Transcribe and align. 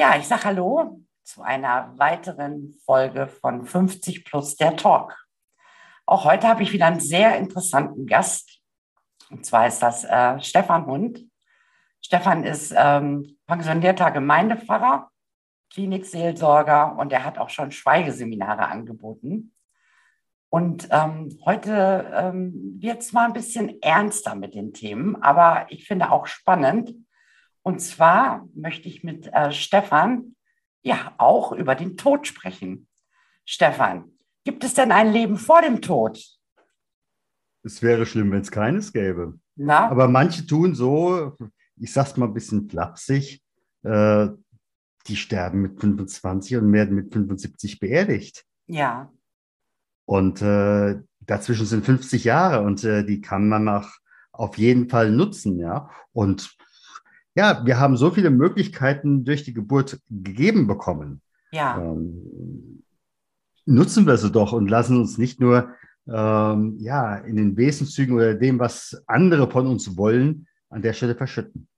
Ja, 0.00 0.16
ich 0.16 0.26
sage 0.26 0.44
Hallo 0.44 1.04
zu 1.24 1.42
einer 1.42 1.92
weiteren 1.98 2.72
Folge 2.86 3.28
von 3.28 3.66
50 3.66 4.24
plus 4.24 4.56
der 4.56 4.74
Talk. 4.74 5.14
Auch 6.06 6.24
heute 6.24 6.48
habe 6.48 6.62
ich 6.62 6.72
wieder 6.72 6.86
einen 6.86 7.00
sehr 7.00 7.36
interessanten 7.36 8.06
Gast. 8.06 8.62
Und 9.28 9.44
zwar 9.44 9.66
ist 9.66 9.80
das 9.80 10.04
äh, 10.04 10.40
Stefan 10.40 10.86
Hund. 10.86 11.26
Stefan 12.00 12.44
ist 12.44 12.72
ähm, 12.74 13.36
pensionierter 13.46 14.10
Gemeindepfarrer 14.10 15.10
Klinikseelsorger 15.70 16.96
und 16.96 17.12
er 17.12 17.26
hat 17.26 17.36
auch 17.36 17.50
schon 17.50 17.70
Schweigeseminare 17.70 18.68
angeboten. 18.68 19.54
Und 20.48 20.88
ähm, 20.90 21.38
heute 21.44 22.10
ähm, 22.14 22.78
wird 22.80 23.02
es 23.02 23.12
mal 23.12 23.26
ein 23.26 23.34
bisschen 23.34 23.82
ernster 23.82 24.34
mit 24.34 24.54
den 24.54 24.72
Themen, 24.72 25.22
aber 25.22 25.66
ich 25.68 25.86
finde 25.86 26.10
auch 26.10 26.26
spannend. 26.26 26.94
Und 27.62 27.80
zwar 27.80 28.48
möchte 28.54 28.88
ich 28.88 29.04
mit 29.04 29.26
äh, 29.32 29.52
Stefan 29.52 30.36
ja 30.82 31.14
auch 31.18 31.52
über 31.52 31.74
den 31.74 31.96
Tod 31.96 32.26
sprechen. 32.26 32.88
Stefan, 33.44 34.12
gibt 34.44 34.64
es 34.64 34.74
denn 34.74 34.92
ein 34.92 35.12
Leben 35.12 35.36
vor 35.36 35.62
dem 35.62 35.82
Tod? 35.82 36.24
Es 37.62 37.82
wäre 37.82 38.06
schlimm, 38.06 38.32
wenn 38.32 38.40
es 38.40 38.50
keines 38.50 38.92
gäbe. 38.92 39.38
Na? 39.56 39.90
Aber 39.90 40.08
manche 40.08 40.46
tun 40.46 40.74
so, 40.74 41.36
ich 41.76 41.92
sag's 41.92 42.16
mal 42.16 42.26
ein 42.26 42.34
bisschen 42.34 42.70
flapsig, 42.70 43.42
äh, 43.82 44.28
die 45.06 45.16
sterben 45.16 45.62
mit 45.62 45.80
25 45.80 46.56
und 46.56 46.72
werden 46.72 46.94
mit 46.94 47.12
75 47.12 47.78
beerdigt. 47.78 48.44
Ja. 48.66 49.12
Und 50.06 50.40
äh, 50.42 51.00
dazwischen 51.20 51.66
sind 51.66 51.84
50 51.84 52.24
Jahre 52.24 52.64
und 52.64 52.82
äh, 52.84 53.04
die 53.04 53.20
kann 53.20 53.48
man 53.48 53.68
auch 53.68 53.88
auf 54.32 54.56
jeden 54.56 54.88
Fall 54.88 55.10
nutzen, 55.10 55.58
ja. 55.58 55.90
Und 56.12 56.56
ja, 57.34 57.64
wir 57.64 57.78
haben 57.78 57.96
so 57.96 58.10
viele 58.10 58.30
Möglichkeiten 58.30 59.24
durch 59.24 59.44
die 59.44 59.54
Geburt 59.54 60.00
gegeben 60.08 60.66
bekommen. 60.66 61.22
Ja. 61.52 61.78
Ähm, 61.80 62.82
nutzen 63.66 64.06
wir 64.06 64.16
sie 64.16 64.30
doch 64.30 64.52
und 64.52 64.68
lassen 64.68 64.96
uns 64.98 65.18
nicht 65.18 65.40
nur 65.40 65.74
ähm, 66.08 66.76
ja, 66.80 67.16
in 67.16 67.36
den 67.36 67.56
Wesenszügen 67.56 68.14
oder 68.16 68.34
dem, 68.34 68.58
was 68.58 69.02
andere 69.06 69.50
von 69.50 69.66
uns 69.66 69.96
wollen, 69.96 70.46
an 70.68 70.82
der 70.82 70.92
Stelle 70.92 71.14
verschütten. 71.14 71.68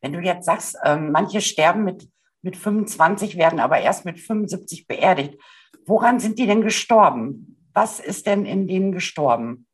Wenn 0.00 0.12
du 0.12 0.20
jetzt 0.20 0.46
sagst, 0.46 0.76
ähm, 0.84 1.12
manche 1.12 1.40
sterben 1.40 1.84
mit 1.84 2.08
mit 2.42 2.56
25, 2.56 3.36
werden 3.36 3.60
aber 3.60 3.78
erst 3.78 4.04
mit 4.04 4.18
75 4.18 4.86
beerdigt. 4.86 5.38
Woran 5.86 6.20
sind 6.20 6.38
die 6.38 6.46
denn 6.46 6.62
gestorben? 6.62 7.56
Was 7.72 8.00
ist 8.00 8.26
denn 8.26 8.44
in 8.44 8.66
denen 8.66 8.92
gestorben? 8.92 9.66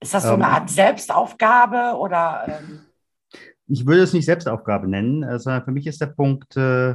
Ist 0.00 0.12
das 0.12 0.24
so 0.24 0.34
eine 0.34 0.44
ähm, 0.44 0.50
Art 0.50 0.68
Selbstaufgabe 0.68 1.96
oder? 1.96 2.60
Ich 3.68 3.86
würde 3.86 4.02
es 4.02 4.12
nicht 4.12 4.26
Selbstaufgabe 4.26 4.88
nennen, 4.88 5.22
äh, 5.22 5.38
sondern 5.38 5.64
für 5.64 5.72
mich 5.72 5.86
ist 5.86 6.00
der 6.00 6.06
Punkt, 6.06 6.56
äh, 6.56 6.94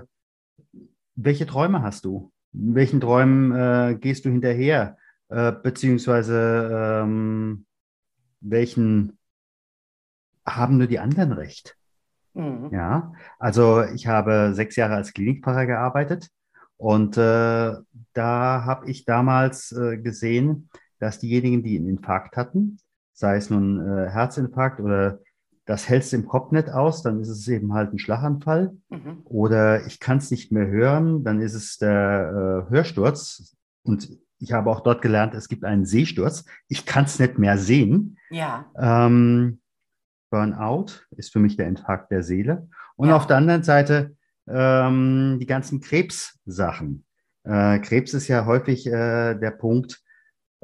welche 1.16 1.46
Träume 1.46 1.82
hast 1.82 2.06
du? 2.06 2.32
Welchen 2.54 3.02
Träumen 3.02 3.52
äh, 3.52 3.96
gehst 3.96 4.26
du 4.26 4.30
hinterher? 4.30 4.98
Äh, 5.30 5.52
beziehungsweise 5.52 7.02
ähm, 7.04 7.66
welchen 8.42 9.18
haben 10.46 10.78
nur 10.78 10.88
die 10.88 11.00
anderen 11.00 11.32
recht? 11.32 11.78
Mhm. 12.34 12.70
Ja, 12.72 13.14
also 13.40 13.84
ich 13.84 14.08
habe 14.08 14.52
sechs 14.54 14.76
Jahre 14.76 14.96
als 14.96 15.14
Klinikpfarrer 15.14 15.66
gearbeitet 15.66 16.30
und 16.78 17.18
äh, 17.18 17.74
da 18.14 18.64
habe 18.66 18.90
ich 18.90 19.06
damals 19.06 19.72
äh, 19.72 19.98
gesehen, 19.98 20.70
dass 21.00 21.20
diejenigen, 21.20 21.64
die 21.64 21.78
einen 21.78 21.88
Infarkt 21.88 22.38
hatten, 22.38 22.80
sei 23.14 23.38
es 23.38 23.50
nun 23.50 24.10
Herzinfarkt 24.10 24.80
oder 24.80 25.20
das 25.72 25.88
hältst 25.88 26.12
du 26.12 26.18
im 26.18 26.26
Kopf 26.26 26.52
nicht 26.52 26.68
aus, 26.68 27.02
dann 27.02 27.22
ist 27.22 27.30
es 27.30 27.48
eben 27.48 27.74
halt 27.74 27.94
ein 27.94 27.98
Schlaganfall. 27.98 28.76
Mhm. 28.90 29.22
Oder 29.24 29.86
ich 29.86 30.02
kann 30.02 30.18
es 30.18 30.30
nicht 30.30 30.52
mehr 30.52 30.68
hören, 30.68 31.24
dann 31.24 31.40
ist 31.40 31.54
es 31.54 31.78
der 31.78 32.68
äh, 32.68 32.70
Hörsturz. 32.70 33.56
Und 33.84 34.10
ich 34.40 34.52
habe 34.52 34.70
auch 34.70 34.82
dort 34.82 35.02
gelernt, 35.02 35.34
es 35.34 35.48
gibt 35.48 35.64
einen 35.64 35.86
Sehsturz. 35.86 36.44
Ich 36.68 36.86
kann 36.86 37.06
es 37.06 37.20
nicht 37.20 37.40
mehr 37.40 37.58
sehen. 37.58 38.18
Ja. 38.32 38.66
Ähm, 38.78 39.62
Burnout 40.30 41.06
ist 41.12 41.32
für 41.32 41.40
mich 41.40 41.56
der 41.56 41.70
Infarkt 41.70 42.12
der 42.12 42.24
Seele. 42.24 42.68
Und 42.98 43.08
ja. 43.08 43.16
auf 43.16 43.26
der 43.26 43.38
anderen 43.38 43.64
Seite 43.64 44.18
ähm, 44.50 45.38
die 45.40 45.46
ganzen 45.46 45.80
Krebssachen. 45.80 47.06
Äh, 47.46 47.80
Krebs 47.80 48.14
ist 48.14 48.28
ja 48.28 48.46
häufig 48.46 48.88
äh, 48.88 49.36
der 49.36 49.52
Punkt, 49.52 50.04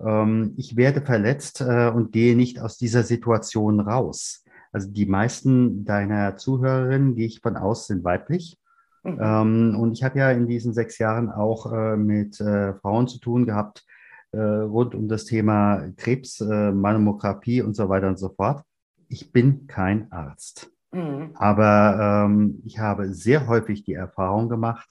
ähm, 0.05 0.53
ich 0.57 0.75
werde 0.75 1.01
verletzt 1.01 1.61
äh, 1.61 1.87
und 1.87 2.11
gehe 2.11 2.35
nicht 2.35 2.59
aus 2.59 2.77
dieser 2.77 3.03
Situation 3.03 3.79
raus. 3.79 4.43
Also 4.71 4.89
die 4.91 5.05
meisten 5.05 5.85
deiner 5.85 6.37
Zuhörerinnen, 6.37 7.15
gehe 7.15 7.27
ich 7.27 7.41
von 7.41 7.57
aus, 7.57 7.87
sind 7.87 8.03
weiblich. 8.03 8.59
Mhm. 9.03 9.19
Ähm, 9.21 9.77
und 9.79 9.93
ich 9.93 10.03
habe 10.03 10.19
ja 10.19 10.31
in 10.31 10.47
diesen 10.47 10.73
sechs 10.73 10.97
Jahren 10.97 11.29
auch 11.29 11.71
äh, 11.71 11.97
mit 11.97 12.39
äh, 12.41 12.73
Frauen 12.75 13.07
zu 13.07 13.19
tun 13.19 13.45
gehabt, 13.45 13.85
äh, 14.31 14.39
rund 14.39 14.95
um 14.95 15.07
das 15.07 15.25
Thema 15.25 15.89
Krebs, 15.95 16.39
Mammographie 16.41 17.61
und 17.61 17.75
so 17.75 17.89
weiter 17.89 18.07
und 18.07 18.19
so 18.19 18.29
fort 18.29 18.63
ich 19.09 19.31
bin 19.31 19.67
kein 19.67 20.11
Arzt. 20.11 20.71
Mhm. 20.91 21.31
Aber 21.35 22.25
ähm, 22.25 22.61
ich 22.65 22.79
habe 22.79 23.13
sehr 23.13 23.47
häufig 23.47 23.83
die 23.83 23.93
Erfahrung 23.93 24.49
gemacht, 24.49 24.89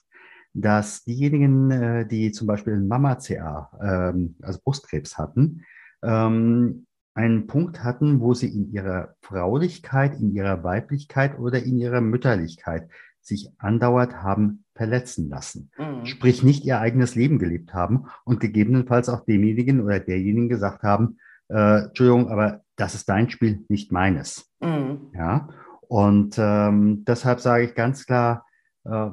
dass 0.53 1.03
diejenigen, 1.03 2.07
die 2.09 2.31
zum 2.31 2.47
Beispiel 2.47 2.79
Mama-CA, 2.79 3.69
ähm, 3.79 4.35
also 4.41 4.59
Brustkrebs 4.63 5.17
hatten, 5.17 5.63
ähm, 6.01 6.86
einen 7.17 7.47
Punkt 7.47 7.83
hatten, 7.83 8.19
wo 8.19 8.35
sie 8.35 8.47
in 8.47 8.71
ihrer 8.71 9.15
Fraulichkeit, 9.21 10.19
in 10.19 10.33
ihrer 10.33 10.63
Weiblichkeit 10.63 11.39
oder 11.39 11.63
in 11.63 11.79
ihrer 11.79 11.99
Mütterlichkeit 11.99 12.89
sich 13.21 13.49
andauernd 13.57 14.21
haben 14.21 14.63
verletzen 14.75 15.27
lassen. 15.27 15.71
Mhm. 15.79 16.05
Sprich, 16.05 16.43
nicht 16.43 16.63
ihr 16.63 16.79
eigenes 16.79 17.15
Leben 17.15 17.39
gelebt 17.39 17.73
haben 17.73 18.05
und 18.23 18.39
gegebenenfalls 18.39 19.09
auch 19.09 19.25
demjenigen 19.25 19.81
oder 19.81 19.99
derjenigen 19.99 20.47
gesagt 20.47 20.83
haben, 20.83 21.17
äh, 21.49 21.85
Entschuldigung, 21.85 22.29
aber 22.29 22.61
das 22.75 22.93
ist 22.93 23.09
dein 23.09 23.31
Spiel, 23.31 23.65
nicht 23.67 23.91
meines. 23.91 24.51
Mhm. 24.59 25.11
Ja. 25.15 25.49
Und 25.87 26.35
ähm, 26.37 27.03
deshalb 27.05 27.39
sage 27.39 27.65
ich 27.65 27.73
ganz 27.73 28.05
klar, 28.05 28.45
äh, 28.83 29.09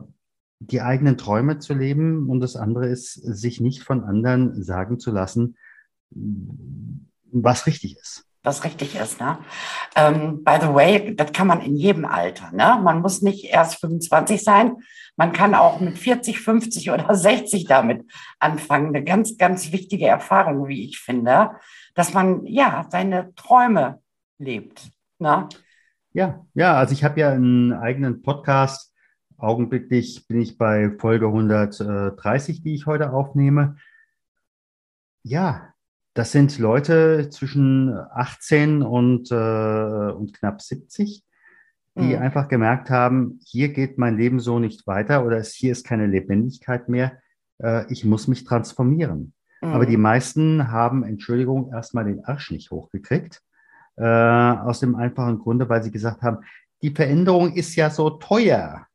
die 0.61 0.83
eigenen 0.83 1.17
Träume 1.17 1.59
zu 1.59 1.73
leben 1.73 2.29
und 2.29 2.41
das 2.41 2.55
andere 2.55 2.87
ist, 2.89 3.15
sich 3.15 3.61
nicht 3.63 3.83
von 3.83 4.05
anderen 4.05 4.63
sagen 4.63 4.99
zu 4.99 5.11
lassen, 5.11 5.57
was 7.43 7.67
richtig 7.67 7.97
ist. 7.97 8.25
Was 8.43 8.63
richtig 8.63 8.95
ist, 8.95 9.21
ne? 9.21 9.39
Ähm, 9.97 10.45
by 10.45 10.59
the 10.61 10.69
way, 10.69 11.17
das 11.17 11.33
kann 11.33 11.47
man 11.47 11.63
in 11.63 11.77
jedem 11.77 12.05
Alter, 12.05 12.51
ne? 12.53 12.79
Man 12.83 13.01
muss 13.01 13.23
nicht 13.23 13.45
erst 13.45 13.81
25 13.81 14.45
sein. 14.45 14.77
Man 15.17 15.33
kann 15.33 15.55
auch 15.55 15.81
mit 15.81 15.99
40, 15.99 16.41
50 16.41 16.91
oder 16.91 17.15
60 17.15 17.65
damit 17.65 18.05
anfangen. 18.39 18.89
Eine 18.89 19.03
ganz, 19.03 19.39
ganz 19.39 19.73
wichtige 19.73 20.07
Erfahrung, 20.07 20.69
wie 20.69 20.85
ich 20.85 20.99
finde 20.99 21.53
dass 21.95 22.13
man 22.13 22.45
ja 22.47 22.87
seine 22.91 23.35
Träume 23.35 24.01
lebt. 24.39 24.91
Ne? 25.19 25.49
Ja, 26.13 26.45
ja, 26.55 26.75
also 26.75 26.93
ich 26.93 27.05
habe 27.05 27.21
ja 27.21 27.31
einen 27.31 27.73
eigenen 27.73 28.23
Podcast. 28.23 28.93
Augenblicklich 29.37 30.27
bin 30.29 30.41
ich 30.41 30.59
bei 30.59 30.91
Folge 30.99 31.27
130, 31.27 32.63
die 32.63 32.75
ich 32.75 32.87
heute 32.87 33.13
aufnehme. 33.13 33.77
Ja, 35.23 35.74
das 36.15 36.31
sind 36.31 36.59
Leute 36.59 37.29
zwischen 37.31 37.93
18 37.93 38.83
und, 38.83 39.31
äh, 39.33 39.35
und 39.35 40.33
knapp 40.33 40.63
70, 40.63 41.25
die 41.97 42.17
mhm. 42.17 42.23
einfach 42.23 42.49
gemerkt 42.49 42.89
haben, 42.89 43.41
hier 43.45 43.73
geht 43.73 43.99
mein 43.99 44.17
Leben 44.17 44.41
so 44.41 44.59
nicht 44.61 44.87
weiter 44.87 45.25
oder 45.27 45.43
hier 45.43 45.73
ist 45.73 45.85
keine 45.85 46.07
Lebendigkeit 46.07 46.89
mehr. 46.89 47.19
Äh, 47.59 47.93
ich 47.93 48.05
muss 48.05 48.29
mich 48.29 48.45
transformieren. 48.45 49.33
Mhm. 49.61 49.69
Aber 49.73 49.87
die 49.87 49.97
meisten 49.97 50.71
haben, 50.71 51.03
Entschuldigung, 51.03 51.73
erstmal 51.73 52.05
den 52.05 52.25
Arsch 52.25 52.53
nicht 52.53 52.71
hochgekriegt. 52.71 53.43
Äh, 53.97 54.05
aus 54.05 54.81
dem 54.81 54.97
einfachen 54.97 55.39
Grunde, 55.39 55.69
weil 55.69 55.83
sie 55.83 55.93
gesagt 55.93 56.23
haben, 56.23 56.39
die 56.83 56.91
Veränderung 56.91 57.55
ist 57.55 57.75
ja 57.77 57.91
so 57.91 58.11
teuer. 58.11 58.87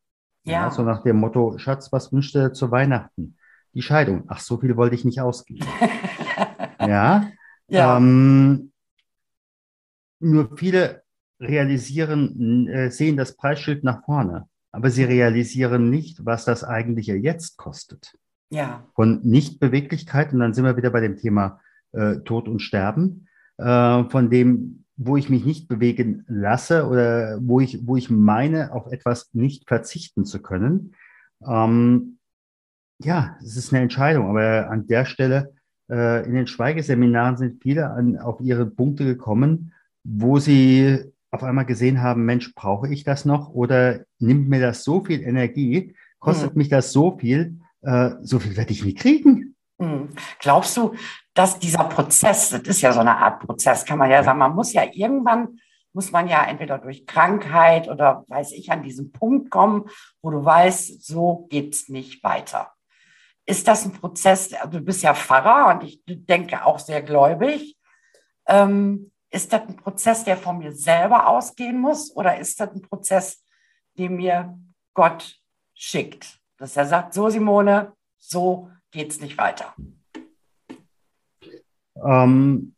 Ja. 0.43 0.51
ja. 0.53 0.71
so 0.71 0.83
nach 0.83 1.03
dem 1.03 1.17
Motto, 1.17 1.57
Schatz, 1.57 1.91
was 1.91 2.11
wünschst 2.13 2.35
du 2.35 2.53
zu 2.53 2.71
Weihnachten? 2.71 3.37
Die 3.73 3.81
Scheidung. 3.81 4.23
Ach, 4.27 4.39
so 4.39 4.57
viel 4.57 4.75
wollte 4.77 4.95
ich 4.95 5.05
nicht 5.05 5.21
ausgeben. 5.21 5.65
ja. 6.89 7.31
ja. 7.67 7.97
Ähm, 7.97 8.71
nur 10.19 10.57
viele 10.57 11.03
realisieren, 11.39 12.67
äh, 12.67 12.91
sehen 12.91 13.17
das 13.17 13.35
Preisschild 13.35 13.83
nach 13.83 14.03
vorne, 14.03 14.47
aber 14.71 14.89
sie 14.89 15.03
realisieren 15.03 15.89
nicht, 15.89 16.25
was 16.25 16.45
das 16.45 16.63
eigentliche 16.63 17.15
Jetzt 17.15 17.57
kostet. 17.57 18.17
Ja. 18.49 18.85
Von 18.95 19.21
Nichtbeweglichkeit, 19.23 20.33
und 20.33 20.39
dann 20.39 20.53
sind 20.53 20.65
wir 20.65 20.75
wieder 20.75 20.89
bei 20.89 21.01
dem 21.01 21.17
Thema 21.17 21.61
äh, 21.91 22.17
Tod 22.17 22.47
und 22.47 22.59
Sterben, 22.59 23.27
äh, 23.57 24.03
von 24.05 24.29
dem, 24.29 24.85
wo 24.97 25.15
ich 25.15 25.29
mich 25.29 25.45
nicht 25.45 25.69
bewegen 25.69 26.25
lasse 26.27 26.87
oder 26.87 27.39
wo 27.41 27.61
ich, 27.61 27.87
wo 27.87 27.95
ich 27.95 28.09
meine, 28.09 28.73
auf 28.73 28.91
etwas 28.91 29.33
nicht 29.33 29.67
verzichten 29.67 30.25
zu 30.25 30.41
können. 30.41 30.93
Ähm, 31.45 32.17
ja, 33.01 33.37
es 33.41 33.55
ist 33.55 33.71
eine 33.71 33.83
Entscheidung, 33.83 34.29
aber 34.29 34.69
an 34.69 34.87
der 34.87 35.05
Stelle 35.05 35.53
äh, 35.89 36.25
in 36.25 36.33
den 36.33 36.47
Schweigeseminaren 36.47 37.37
sind 37.37 37.61
viele 37.61 37.89
an, 37.89 38.17
auf 38.17 38.41
ihre 38.41 38.65
Punkte 38.65 39.05
gekommen, 39.05 39.73
wo 40.03 40.39
sie 40.39 40.99
auf 41.31 41.43
einmal 41.43 41.65
gesehen 41.65 42.01
haben, 42.01 42.25
Mensch, 42.25 42.53
brauche 42.55 42.91
ich 42.91 43.03
das 43.03 43.25
noch 43.25 43.49
oder 43.49 44.01
nimmt 44.17 44.49
mir 44.49 44.61
das 44.61 44.83
so 44.83 45.03
viel 45.03 45.21
Energie, 45.21 45.95
kostet 46.19 46.55
mhm. 46.55 46.59
mich 46.59 46.69
das 46.69 46.91
so 46.91 47.17
viel, 47.17 47.59
äh, 47.81 48.11
so 48.21 48.39
viel 48.39 48.57
werde 48.57 48.71
ich 48.71 48.83
nie 48.83 48.95
kriegen. 48.95 49.55
Mhm. 49.77 50.09
Glaubst 50.39 50.75
du, 50.77 50.93
dass 51.33 51.59
dieser 51.59 51.85
Prozess, 51.85 52.49
das 52.49 52.61
ist 52.61 52.81
ja 52.81 52.91
so 52.91 52.99
eine 52.99 53.17
Art 53.17 53.41
Prozess, 53.45 53.85
kann 53.85 53.99
man 53.99 54.11
ja 54.11 54.23
sagen, 54.23 54.39
man 54.39 54.55
muss 54.55 54.73
ja 54.73 54.83
irgendwann, 54.91 55.59
muss 55.93 56.11
man 56.11 56.27
ja 56.27 56.43
entweder 56.45 56.77
durch 56.77 57.05
Krankheit 57.05 57.87
oder 57.87 58.25
weiß 58.27 58.51
ich 58.53 58.71
an 58.71 58.83
diesen 58.83 59.11
Punkt 59.11 59.49
kommen, 59.49 59.85
wo 60.21 60.31
du 60.31 60.43
weißt, 60.43 61.05
so 61.05 61.47
geht's 61.49 61.89
nicht 61.89 62.23
weiter. 62.23 62.73
Ist 63.49 63.67
das 63.67 63.83
ein 63.83 63.93
Prozess, 63.93 64.53
also 64.53 64.77
du 64.77 64.81
bist 64.81 65.01
ja 65.01 65.15
Pfarrer 65.15 65.73
und 65.73 65.83
ich 65.83 66.03
denke 66.05 66.63
auch 66.63 66.77
sehr 66.77 67.01
gläubig. 67.01 67.75
Ähm, 68.45 69.11
ist 69.31 69.51
das 69.51 69.63
ein 69.63 69.75
Prozess, 69.75 70.23
der 70.23 70.37
von 70.37 70.59
mir 70.59 70.71
selber 70.71 71.27
ausgehen 71.27 71.81
muss 71.81 72.15
oder 72.15 72.37
ist 72.37 72.59
das 72.59 72.69
ein 72.69 72.83
Prozess, 72.83 73.43
den 73.97 74.17
mir 74.17 74.55
Gott 74.93 75.41
schickt? 75.73 76.39
Dass 76.57 76.77
er 76.77 76.85
sagt, 76.85 77.15
so 77.15 77.27
Simone, 77.31 77.93
so 78.19 78.69
geht 78.91 79.09
es 79.09 79.19
nicht 79.19 79.39
weiter. 79.39 79.73
Ähm, 82.05 82.75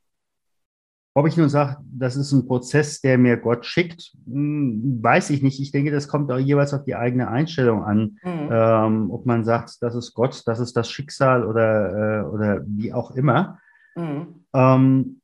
ob 1.13 1.27
ich 1.27 1.35
nun 1.35 1.49
sage, 1.49 1.77
das 1.83 2.15
ist 2.15 2.31
ein 2.31 2.47
Prozess, 2.47 3.01
der 3.01 3.17
mir 3.17 3.35
Gott 3.37 3.65
schickt, 3.65 4.13
hm, 4.25 4.99
weiß 5.01 5.31
ich 5.31 5.43
nicht. 5.43 5.59
Ich 5.59 5.71
denke, 5.71 5.91
das 5.91 6.07
kommt 6.07 6.31
auch 6.31 6.39
jeweils 6.39 6.73
auf 6.73 6.85
die 6.85 6.95
eigene 6.95 7.27
Einstellung 7.27 7.83
an. 7.83 8.17
Mhm. 8.23 8.49
Ähm, 8.49 9.11
ob 9.11 9.25
man 9.25 9.43
sagt, 9.43 9.81
das 9.81 9.95
ist 9.95 10.13
Gott, 10.13 10.43
das 10.45 10.59
ist 10.59 10.77
das 10.77 10.89
Schicksal 10.89 11.45
oder, 11.45 12.21
äh, 12.21 12.23
oder 12.23 12.61
wie 12.65 12.93
auch 12.93 13.11
immer. 13.11 13.59
Mhm. 13.95 14.45
Ähm, 14.53 15.21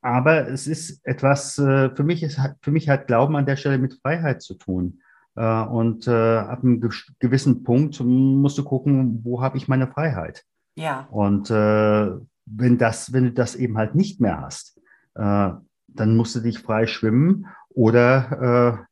aber 0.00 0.48
es 0.48 0.66
ist 0.66 1.06
etwas, 1.06 1.58
äh, 1.58 1.90
für 1.94 2.04
mich 2.04 2.22
ist, 2.22 2.40
für 2.62 2.70
mich 2.70 2.88
hat 2.88 3.06
Glauben 3.06 3.36
an 3.36 3.46
der 3.46 3.56
Stelle 3.56 3.78
mit 3.78 3.94
Freiheit 4.02 4.40
zu 4.40 4.54
tun. 4.54 5.00
Äh, 5.36 5.62
und 5.62 6.08
äh, 6.08 6.38
ab 6.38 6.64
einem 6.64 6.80
gewissen 7.18 7.64
Punkt 7.64 8.00
musst 8.00 8.56
du 8.56 8.64
gucken, 8.64 9.20
wo 9.24 9.42
habe 9.42 9.58
ich 9.58 9.68
meine 9.68 9.88
Freiheit? 9.88 10.44
Ja. 10.74 11.06
Und 11.10 11.50
wenn 11.50 12.78
das, 12.78 13.12
wenn 13.12 13.24
du 13.24 13.32
das 13.32 13.54
eben 13.54 13.76
halt 13.76 13.94
nicht 13.94 14.20
mehr 14.20 14.40
hast, 14.40 14.71
dann 15.14 16.16
musst 16.16 16.34
du 16.34 16.40
dich 16.40 16.58
frei 16.58 16.86
schwimmen 16.86 17.46
oder 17.70 18.86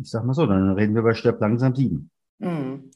ich 0.00 0.10
sag 0.10 0.24
mal 0.24 0.34
so, 0.34 0.46
dann 0.46 0.72
reden 0.72 0.94
wir 0.94 1.02
bei 1.02 1.14
Stirb 1.14 1.40
langsam 1.40 1.74
sieben. 1.74 2.10
Mhm. 2.38 2.90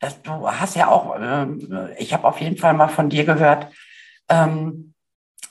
Das, 0.00 0.22
du 0.22 0.48
hast 0.48 0.76
ja 0.76 0.88
auch, 0.88 1.18
äh, 1.18 1.94
ich 1.98 2.14
habe 2.14 2.26
auf 2.26 2.40
jeden 2.40 2.56
Fall 2.56 2.74
mal 2.74 2.88
von 2.88 3.10
dir 3.10 3.24
gehört, 3.24 3.72
ähm, 4.28 4.94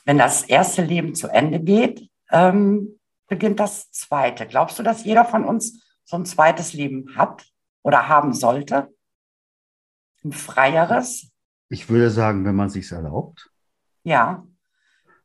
wenn 0.04 0.18
das 0.18 0.42
erste 0.44 0.82
Leben 0.82 1.14
zu 1.14 1.28
Ende 1.28 1.60
geht, 1.60 2.08
ähm, 2.30 2.98
beginnt 3.26 3.60
das 3.60 3.90
zweite. 3.90 4.46
Glaubst 4.46 4.78
du, 4.78 4.82
dass 4.82 5.04
jeder 5.04 5.26
von 5.26 5.44
uns 5.44 5.84
so 6.04 6.16
ein 6.16 6.24
zweites 6.24 6.72
Leben 6.72 7.14
hat 7.16 7.46
oder 7.82 8.08
haben 8.08 8.32
sollte? 8.32 8.88
Ein 10.24 10.32
freieres? 10.32 11.30
Ich 11.68 11.90
würde 11.90 12.08
sagen, 12.08 12.46
wenn 12.46 12.56
man 12.56 12.70
sich 12.70 12.90
erlaubt. 12.90 13.50
Ja. 14.04 14.46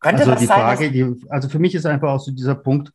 Könnte 0.04 0.24
also 0.24 0.36
die 0.36 0.46
sein, 0.46 0.60
Frage, 0.60 0.92
die, 0.92 1.16
also 1.30 1.50
für 1.50 1.60
mich 1.60 1.74
ist 1.74 1.86
einfach 1.86 2.10
auch 2.10 2.20
so 2.20 2.32
dieser 2.32 2.56
Punkt, 2.56 2.92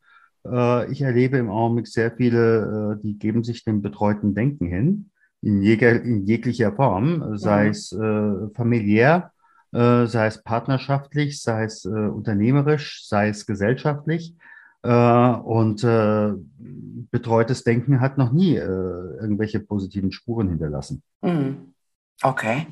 äh, 0.46 0.90
ich 0.92 1.02
erlebe 1.02 1.38
im 1.38 1.50
Augenblick 1.50 1.88
sehr 1.88 2.12
viele, 2.12 2.96
äh, 2.98 3.02
die 3.02 3.18
geben 3.18 3.42
sich 3.42 3.64
dem 3.64 3.82
betreuten 3.82 4.34
Denken 4.34 4.66
hin, 4.66 5.10
in, 5.40 5.62
jeg 5.62 5.82
in 5.82 6.26
jeglicher 6.26 6.72
Form, 6.72 7.36
sei 7.38 7.64
ja. 7.64 7.70
es 7.70 7.92
äh, 7.92 8.48
familiär, 8.54 9.32
äh, 9.72 10.06
sei 10.06 10.26
es 10.26 10.42
partnerschaftlich, 10.42 11.42
sei 11.42 11.64
es 11.64 11.84
äh, 11.84 11.88
unternehmerisch, 11.88 13.06
sei 13.06 13.28
es 13.28 13.46
gesellschaftlich. 13.46 14.34
Äh, 14.82 14.90
und 14.90 15.82
äh, 15.82 16.32
betreutes 17.10 17.64
Denken 17.64 18.00
hat 18.00 18.16
noch 18.16 18.32
nie 18.32 18.56
äh, 18.56 18.62
irgendwelche 18.62 19.60
positiven 19.60 20.12
Spuren 20.12 20.48
hinterlassen. 20.48 21.02
Mhm. 21.22 21.74
Okay. 22.22 22.66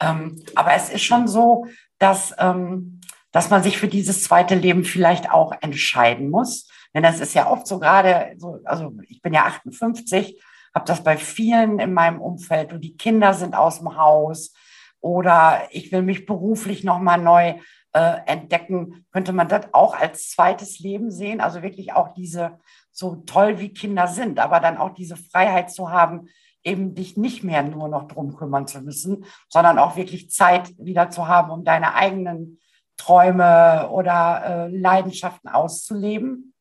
Ähm, 0.00 0.42
aber 0.54 0.74
es 0.74 0.90
ist 0.90 1.02
schon 1.02 1.26
so, 1.26 1.66
dass, 1.98 2.34
ähm, 2.38 3.00
dass 3.34 3.50
man 3.50 3.64
sich 3.64 3.78
für 3.78 3.88
dieses 3.88 4.22
zweite 4.22 4.54
Leben 4.54 4.84
vielleicht 4.84 5.32
auch 5.32 5.52
entscheiden 5.60 6.30
muss. 6.30 6.68
Denn 6.94 7.02
das 7.02 7.18
ist 7.18 7.34
ja 7.34 7.50
oft 7.50 7.66
so 7.66 7.80
gerade, 7.80 8.32
so, 8.38 8.60
also 8.64 8.92
ich 9.08 9.22
bin 9.22 9.34
ja 9.34 9.42
58, 9.42 10.40
habe 10.72 10.86
das 10.86 11.02
bei 11.02 11.16
vielen 11.16 11.80
in 11.80 11.92
meinem 11.92 12.20
Umfeld, 12.20 12.72
und 12.72 12.82
die 12.82 12.96
Kinder 12.96 13.34
sind 13.34 13.56
aus 13.56 13.80
dem 13.80 13.96
Haus, 13.96 14.54
oder 15.00 15.62
ich 15.72 15.90
will 15.90 16.02
mich 16.02 16.26
beruflich 16.26 16.84
nochmal 16.84 17.20
neu 17.20 17.56
äh, 17.92 18.18
entdecken, 18.26 19.04
könnte 19.10 19.32
man 19.32 19.48
das 19.48 19.66
auch 19.72 19.98
als 19.98 20.30
zweites 20.30 20.78
Leben 20.78 21.10
sehen. 21.10 21.40
Also 21.40 21.60
wirklich 21.60 21.92
auch 21.92 22.14
diese, 22.14 22.60
so 22.92 23.16
toll 23.16 23.58
wie 23.58 23.74
Kinder 23.74 24.06
sind, 24.06 24.38
aber 24.38 24.60
dann 24.60 24.76
auch 24.76 24.94
diese 24.94 25.16
Freiheit 25.16 25.72
zu 25.72 25.90
haben, 25.90 26.28
eben 26.62 26.94
dich 26.94 27.16
nicht 27.16 27.42
mehr 27.42 27.64
nur 27.64 27.88
noch 27.88 28.06
drum 28.06 28.36
kümmern 28.36 28.68
zu 28.68 28.80
müssen, 28.80 29.24
sondern 29.48 29.80
auch 29.80 29.96
wirklich 29.96 30.30
Zeit 30.30 30.72
wieder 30.78 31.10
zu 31.10 31.26
haben, 31.26 31.50
um 31.50 31.64
deine 31.64 31.94
eigenen 31.94 32.60
Träume 32.96 33.88
oder 33.90 34.68
äh, 34.68 34.76
Leidenschaften 34.76 35.48
auszuleben? 35.48 36.54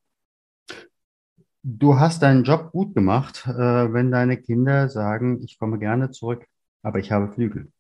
Du 1.64 1.98
hast 1.98 2.22
deinen 2.22 2.44
Job 2.44 2.72
gut 2.72 2.94
gemacht, 2.94 3.48
äh, 3.48 3.94
wenn 3.94 4.12
deine 4.12 4.38
Kinder 4.38 4.90
sagen, 4.90 5.42
ich 5.44 5.58
komme 5.58 5.80
gerne 5.80 6.12
zurück, 6.12 6.46
aber 6.82 7.00
ich 7.00 7.12
habe 7.12 7.32
Flügel. 7.32 7.72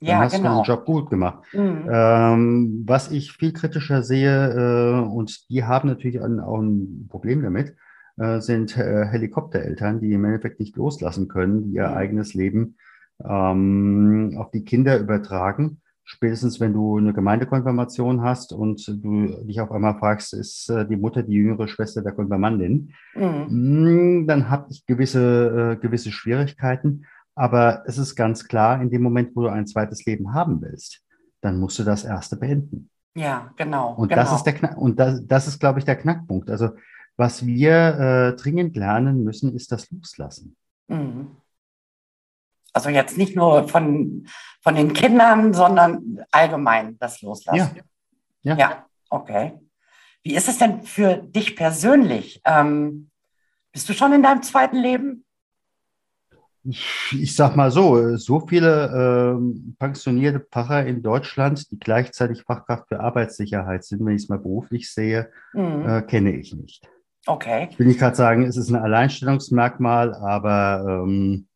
Dann 0.00 0.08
ja, 0.08 0.18
hast 0.18 0.36
genau. 0.36 0.56
du 0.56 0.62
den 0.62 0.64
Job 0.64 0.84
gut 0.84 1.10
gemacht. 1.10 1.44
Mhm. 1.52 1.88
Ähm, 1.88 2.82
was 2.86 3.10
ich 3.10 3.32
viel 3.32 3.52
kritischer 3.52 4.02
sehe, 4.02 4.50
äh, 4.50 5.00
und 5.00 5.48
die 5.48 5.64
haben 5.64 5.88
natürlich 5.88 6.20
auch 6.20 6.60
ein 6.60 7.06
Problem 7.08 7.42
damit, 7.42 7.76
äh, 8.16 8.40
sind 8.40 8.76
äh, 8.76 9.06
Helikoptereltern, 9.06 10.00
die 10.00 10.12
im 10.12 10.24
Endeffekt 10.24 10.60
nicht 10.60 10.76
loslassen 10.76 11.28
können, 11.28 11.62
die 11.64 11.74
ihr 11.74 11.88
mhm. 11.88 11.94
eigenes 11.94 12.34
Leben 12.34 12.76
ähm, 13.24 14.34
auf 14.38 14.50
die 14.50 14.64
Kinder 14.64 14.98
übertragen. 14.98 15.80
Spätestens, 16.06 16.60
wenn 16.60 16.74
du 16.74 16.98
eine 16.98 17.14
Gemeindekonfirmation 17.14 18.20
hast 18.22 18.52
und 18.52 18.86
du 18.86 19.26
dich 19.44 19.60
auf 19.60 19.72
einmal 19.72 19.98
fragst, 19.98 20.34
ist 20.34 20.68
äh, 20.68 20.86
die 20.86 20.96
Mutter 20.96 21.22
die 21.22 21.32
jüngere 21.32 21.66
Schwester 21.66 22.02
der 22.02 22.12
Konfirmandin, 22.12 22.92
mhm. 23.14 23.46
Mm, 24.20 24.26
dann 24.26 24.50
habe 24.50 24.66
ich 24.70 24.84
gewisse, 24.86 25.72
äh, 25.72 25.76
gewisse 25.80 26.12
Schwierigkeiten. 26.12 27.06
Aber 27.34 27.82
es 27.86 27.98
ist 27.98 28.14
ganz 28.14 28.46
klar, 28.46 28.80
in 28.80 28.90
dem 28.90 29.02
Moment, 29.02 29.34
wo 29.34 29.42
du 29.42 29.48
ein 29.48 29.66
zweites 29.66 30.04
Leben 30.04 30.34
haben 30.34 30.60
willst, 30.60 31.02
dann 31.40 31.58
musst 31.58 31.78
du 31.78 31.84
das 31.84 32.04
erste 32.04 32.36
beenden. 32.36 32.90
Ja, 33.16 33.52
genau. 33.56 33.94
Und 33.94 34.08
genau. 34.08 34.22
das 34.22 34.34
ist 34.34 34.42
der 34.44 34.54
Knack 34.54 34.76
und 34.76 34.98
das, 34.98 35.26
das 35.26 35.48
ist, 35.48 35.58
glaube 35.58 35.78
ich, 35.78 35.84
der 35.84 35.96
Knackpunkt. 35.96 36.50
Also 36.50 36.70
was 37.16 37.46
wir 37.46 37.72
äh, 37.72 38.36
dringend 38.36 38.76
lernen 38.76 39.22
müssen, 39.24 39.54
ist 39.54 39.70
das 39.70 39.90
Loslassen. 39.90 40.56
Mhm. 40.88 41.28
Also 42.74 42.90
jetzt 42.90 43.16
nicht 43.16 43.36
nur 43.36 43.68
von, 43.68 44.26
von 44.60 44.74
den 44.74 44.92
Kindern, 44.92 45.54
sondern 45.54 46.24
allgemein 46.30 46.98
das 46.98 47.22
Loslassen. 47.22 47.76
Ja. 48.42 48.54
Ja, 48.54 48.58
ja 48.58 48.86
okay. 49.08 49.58
Wie 50.22 50.34
ist 50.34 50.48
es 50.48 50.58
denn 50.58 50.82
für 50.82 51.16
dich 51.16 51.56
persönlich? 51.56 52.42
Ähm, 52.44 53.10
bist 53.72 53.88
du 53.88 53.92
schon 53.92 54.12
in 54.12 54.22
deinem 54.22 54.42
zweiten 54.42 54.76
Leben? 54.76 55.24
ich 56.66 57.36
sag 57.36 57.56
mal 57.56 57.70
so, 57.70 58.16
so 58.16 58.40
viele 58.40 59.36
äh, 59.36 59.74
pensionierte 59.78 60.40
Pfarrer 60.40 60.86
in 60.86 61.02
Deutschland, 61.02 61.70
die 61.70 61.78
gleichzeitig 61.78 62.42
Fachkraft 62.42 62.88
für 62.88 63.00
Arbeitssicherheit 63.00 63.84
sind, 63.84 64.04
wenn 64.04 64.16
ich 64.16 64.22
es 64.22 64.28
mal 64.30 64.38
beruflich 64.38 64.90
sehe, 64.90 65.30
mhm. 65.52 65.86
äh, 65.86 66.02
kenne 66.02 66.32
ich 66.32 66.54
nicht. 66.54 66.88
Okay. 67.26 67.68
Ich 67.70 67.78
will 67.78 67.86
nicht 67.86 67.98
gerade 67.98 68.16
sagen, 68.16 68.44
es 68.44 68.56
ist 68.56 68.70
ein 68.70 68.76
Alleinstellungsmerkmal, 68.76 70.14
aber 70.14 71.02
ähm, 71.04 71.46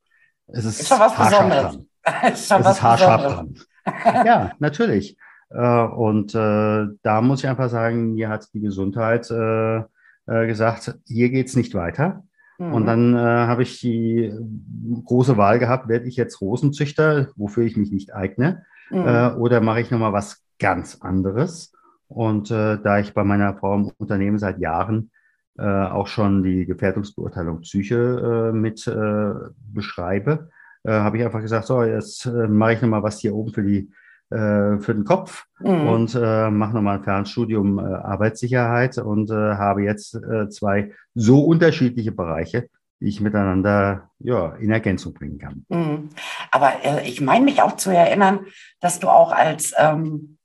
es 0.49 0.65
ist, 0.65 0.81
Ist 0.81 0.89
schon 0.89 0.99
was 1.01 1.17
haarscharf 1.19 1.45
Besonderes. 1.49 1.79
dran. 2.05 2.33
ist 2.33 2.49
schon 2.49 2.61
Es 2.61 2.65
was 2.67 2.77
ist 2.77 2.83
haarscharf 2.83 3.23
Besonderes. 3.23 3.67
dran. 4.03 4.27
Ja, 4.27 4.53
natürlich. 4.59 5.17
Äh, 5.51 5.83
und 5.85 6.35
äh, 6.35 6.87
da 7.03 7.21
muss 7.23 7.43
ich 7.43 7.49
einfach 7.49 7.71
sagen, 7.71 8.15
mir 8.15 8.29
hat 8.29 8.49
die 8.53 8.61
Gesundheit 8.61 9.31
äh, 9.31 9.83
gesagt, 10.27 10.95
hier 11.07 11.31
geht's 11.31 11.57
nicht 11.57 11.75
weiter. 11.75 12.23
Und 12.59 12.83
Mhm. 12.83 12.87
dann 12.87 13.15
äh, 13.15 13.19
habe 13.19 13.63
ich 13.63 13.81
die 13.81 14.33
große 15.05 15.37
Wahl 15.37 15.59
gehabt, 15.61 15.89
werde 15.89 16.07
ich 16.07 16.17
jetzt 16.17 16.41
Rosenzüchter, 16.41 17.29
wofür 17.37 17.65
ich 17.65 17.77
mich 17.77 17.93
nicht 17.93 18.15
eigne, 18.15 18.65
Mhm. 18.91 19.07
äh, 19.07 19.31
oder 19.35 19.61
mache 19.61 19.81
ich 19.81 19.91
nochmal 19.93 20.13
was 20.13 20.43
ganz 20.59 20.99
anderes? 21.01 21.73
Und 22.09 22.51
äh, 22.51 22.79
da 22.83 22.99
ich 22.99 23.15
bei 23.15 23.23
meiner 23.23 23.55
Frau 23.55 23.75
im 23.77 23.93
Unternehmen 23.99 24.39
seit 24.39 24.59
Jahren 24.59 25.11
äh, 25.59 25.63
auch 25.63 26.07
schon 26.07 26.43
die 26.43 26.67
Gefährdungsbeurteilung 26.67 27.61
Psyche 27.61 28.51
äh, 28.51 28.53
mit 28.53 28.87
äh, 28.87 29.33
beschreibe, 29.73 30.51
äh, 30.85 30.93
habe 30.93 31.19
ich 31.19 31.25
einfach 31.25 31.41
gesagt, 31.41 31.67
so, 31.67 31.83
jetzt 31.83 32.27
äh, 32.27 32.49
mache 32.49 32.75
ich 32.75 32.83
nochmal 32.83 33.03
was 33.03 33.19
hier 33.19 33.35
oben 33.35 33.53
für 33.53 33.63
die 33.63 33.91
äh, 34.31 34.79
für 34.79 34.95
den 34.95 35.05
Kopf 35.05 35.45
Mhm. 35.61 35.89
und 35.89 36.15
äh, 36.15 36.51
mache 36.51 36.75
nochmal 36.75 36.99
ein 36.99 37.05
Fernstudium 37.05 37.79
äh, 37.79 37.83
Arbeitssicherheit 37.83 38.99
und 38.99 39.31
äh, 39.31 39.35
habe 39.35 39.83
jetzt 39.83 40.15
äh, 40.15 40.49
zwei 40.51 40.93
so 41.15 41.45
unterschiedliche 41.45 42.13
Bereiche, 42.13 42.69
die 43.01 43.09
ich 43.09 43.21
miteinander 43.21 44.11
ja, 44.21 44.55
in 44.57 44.71
Ergänzung 44.71 45.15
bringen 45.15 45.39
kann. 45.39 45.65
Mhm. 45.69 46.11
Aber 46.53 46.73
äh, 46.85 47.09
ich 47.09 47.21
meine 47.21 47.45
mich 47.45 47.63
auch 47.63 47.77
zu 47.77 47.91
erinnern, 47.91 48.41
dass 48.81 49.01
du 49.01 49.09
auch 49.09 49.33
als, 49.33 49.73
ähm, 49.79 50.38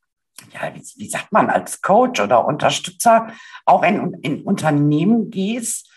ja, 0.52 0.74
wie, 0.74 0.84
wie 0.98 1.10
sagt 1.10 1.32
man, 1.32 1.50
als 1.50 1.82
Coach 1.82 2.20
oder 2.20 2.46
Unterstützer 2.46 3.28
auch 3.66 3.84
in, 3.84 4.14
in 4.22 4.42
Unternehmen 4.44 5.30
gehst 5.30 5.90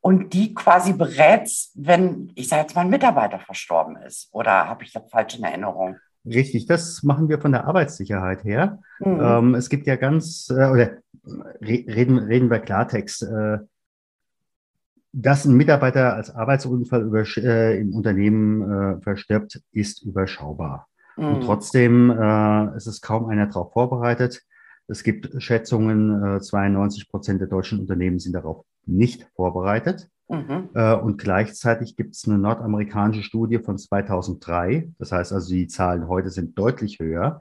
und 0.00 0.34
die 0.34 0.52
quasi 0.54 0.92
berätst, 0.92 1.72
wenn, 1.74 2.30
ich 2.34 2.48
sage 2.48 2.62
jetzt 2.62 2.74
mal, 2.74 2.82
ein 2.82 2.90
Mitarbeiter 2.90 3.38
verstorben 3.38 3.96
ist. 3.96 4.28
Oder 4.32 4.68
habe 4.68 4.84
ich 4.84 4.92
das 4.92 5.10
falsch 5.10 5.38
in 5.38 5.44
Erinnerung? 5.44 5.96
Richtig, 6.26 6.66
das 6.66 7.02
machen 7.02 7.28
wir 7.28 7.40
von 7.40 7.52
der 7.52 7.66
Arbeitssicherheit 7.66 8.44
her. 8.44 8.80
Mhm. 8.98 9.20
Ähm, 9.20 9.54
es 9.54 9.68
gibt 9.68 9.86
ja 9.86 9.96
ganz, 9.96 10.48
äh, 10.50 10.68
oder 10.70 10.98
re 11.60 11.84
reden, 11.86 12.18
reden 12.18 12.50
wir 12.50 12.60
Klartext, 12.60 13.22
äh, 13.22 13.58
dass 15.12 15.44
ein 15.44 15.54
Mitarbeiter 15.54 16.14
als 16.14 16.34
Arbeitsunfall 16.34 17.02
übersch- 17.02 17.40
äh, 17.40 17.78
im 17.78 17.94
Unternehmen 17.94 18.98
äh, 18.98 19.00
verstirbt, 19.00 19.62
ist 19.70 20.02
überschaubar. 20.02 20.88
Und 21.16 21.38
Mhm. 21.38 21.40
trotzdem 21.42 22.10
äh, 22.10 22.76
ist 22.76 22.86
es 22.86 23.00
kaum 23.00 23.26
einer 23.26 23.46
darauf 23.46 23.72
vorbereitet. 23.72 24.42
Es 24.86 25.02
gibt 25.02 25.30
Schätzungen, 25.42 26.36
äh, 26.36 26.40
92 26.40 27.08
Prozent 27.08 27.40
der 27.40 27.48
deutschen 27.48 27.80
Unternehmen 27.80 28.18
sind 28.18 28.32
darauf 28.32 28.64
nicht 28.86 29.26
vorbereitet. 29.34 30.08
Mhm. 30.28 30.70
Äh, 30.74 30.94
und 30.94 31.18
gleichzeitig 31.18 31.96
gibt 31.96 32.14
es 32.14 32.26
eine 32.26 32.38
nordamerikanische 32.38 33.22
Studie 33.22 33.58
von 33.58 33.78
2003. 33.78 34.90
Das 34.98 35.12
heißt 35.12 35.32
also, 35.32 35.52
die 35.52 35.68
Zahlen 35.68 36.08
heute 36.08 36.30
sind 36.30 36.58
deutlich 36.58 36.98
höher, 36.98 37.40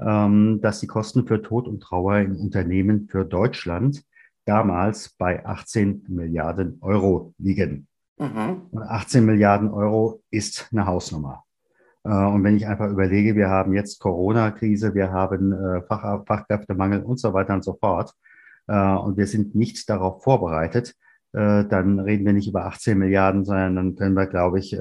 ähm, 0.00 0.60
dass 0.62 0.80
die 0.80 0.86
Kosten 0.86 1.26
für 1.26 1.42
Tod 1.42 1.68
und 1.68 1.80
Trauer 1.80 2.18
in 2.18 2.36
Unternehmen 2.36 3.08
für 3.08 3.24
Deutschland 3.24 4.04
damals 4.44 5.10
bei 5.10 5.44
18 5.44 6.04
Milliarden 6.08 6.78
Euro 6.80 7.34
liegen. 7.38 7.86
Mhm. 8.18 8.62
Und 8.70 8.82
18 8.82 9.24
Milliarden 9.24 9.70
Euro 9.70 10.22
ist 10.30 10.68
eine 10.72 10.86
Hausnummer. 10.86 11.44
Äh, 12.04 12.10
Und 12.10 12.44
wenn 12.44 12.56
ich 12.56 12.66
einfach 12.66 12.90
überlege, 12.90 13.36
wir 13.36 13.48
haben 13.48 13.72
jetzt 13.72 14.00
Corona-Krise, 14.00 14.94
wir 14.94 15.12
haben 15.12 15.52
äh, 15.52 15.82
Fach 15.82 16.24
Fachkräftemangel 16.26 17.02
und 17.02 17.18
so 17.18 17.32
weiter 17.32 17.54
und 17.54 17.64
so 17.64 17.74
fort, 17.74 18.14
äh, 18.68 18.94
und 18.94 19.16
wir 19.16 19.26
sind 19.26 19.54
nicht 19.54 19.88
darauf 19.88 20.22
vorbereitet, 20.22 20.94
dann 21.34 21.98
reden 21.98 22.26
wir 22.26 22.34
nicht 22.34 22.48
über 22.48 22.66
18 22.66 22.98
Milliarden, 22.98 23.46
sondern 23.46 23.74
dann 23.74 23.96
können 23.96 24.14
wir, 24.14 24.26
glaube 24.26 24.58
ich, 24.58 24.76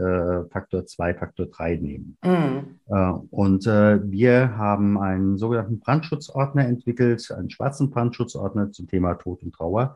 Faktor 0.51 0.86
2, 0.86 1.13
Faktor 1.13 1.46
3 1.46 1.78
nehmen. 1.78 2.18
Mhm. 2.25 2.82
Und 3.30 3.66
wir 3.66 4.58
haben 4.58 5.00
einen 5.00 5.38
sogenannten 5.38 5.80
Brandschutzordner 5.80 6.68
entwickelt, 6.68 7.32
einen 7.32 7.50
schwarzen 7.50 7.90
Brandschutzordner 7.90 8.74
zum 8.74 8.88
Thema 8.88 9.13
Tod 9.13 9.44
und 9.44 9.56
Trauer, 9.56 9.96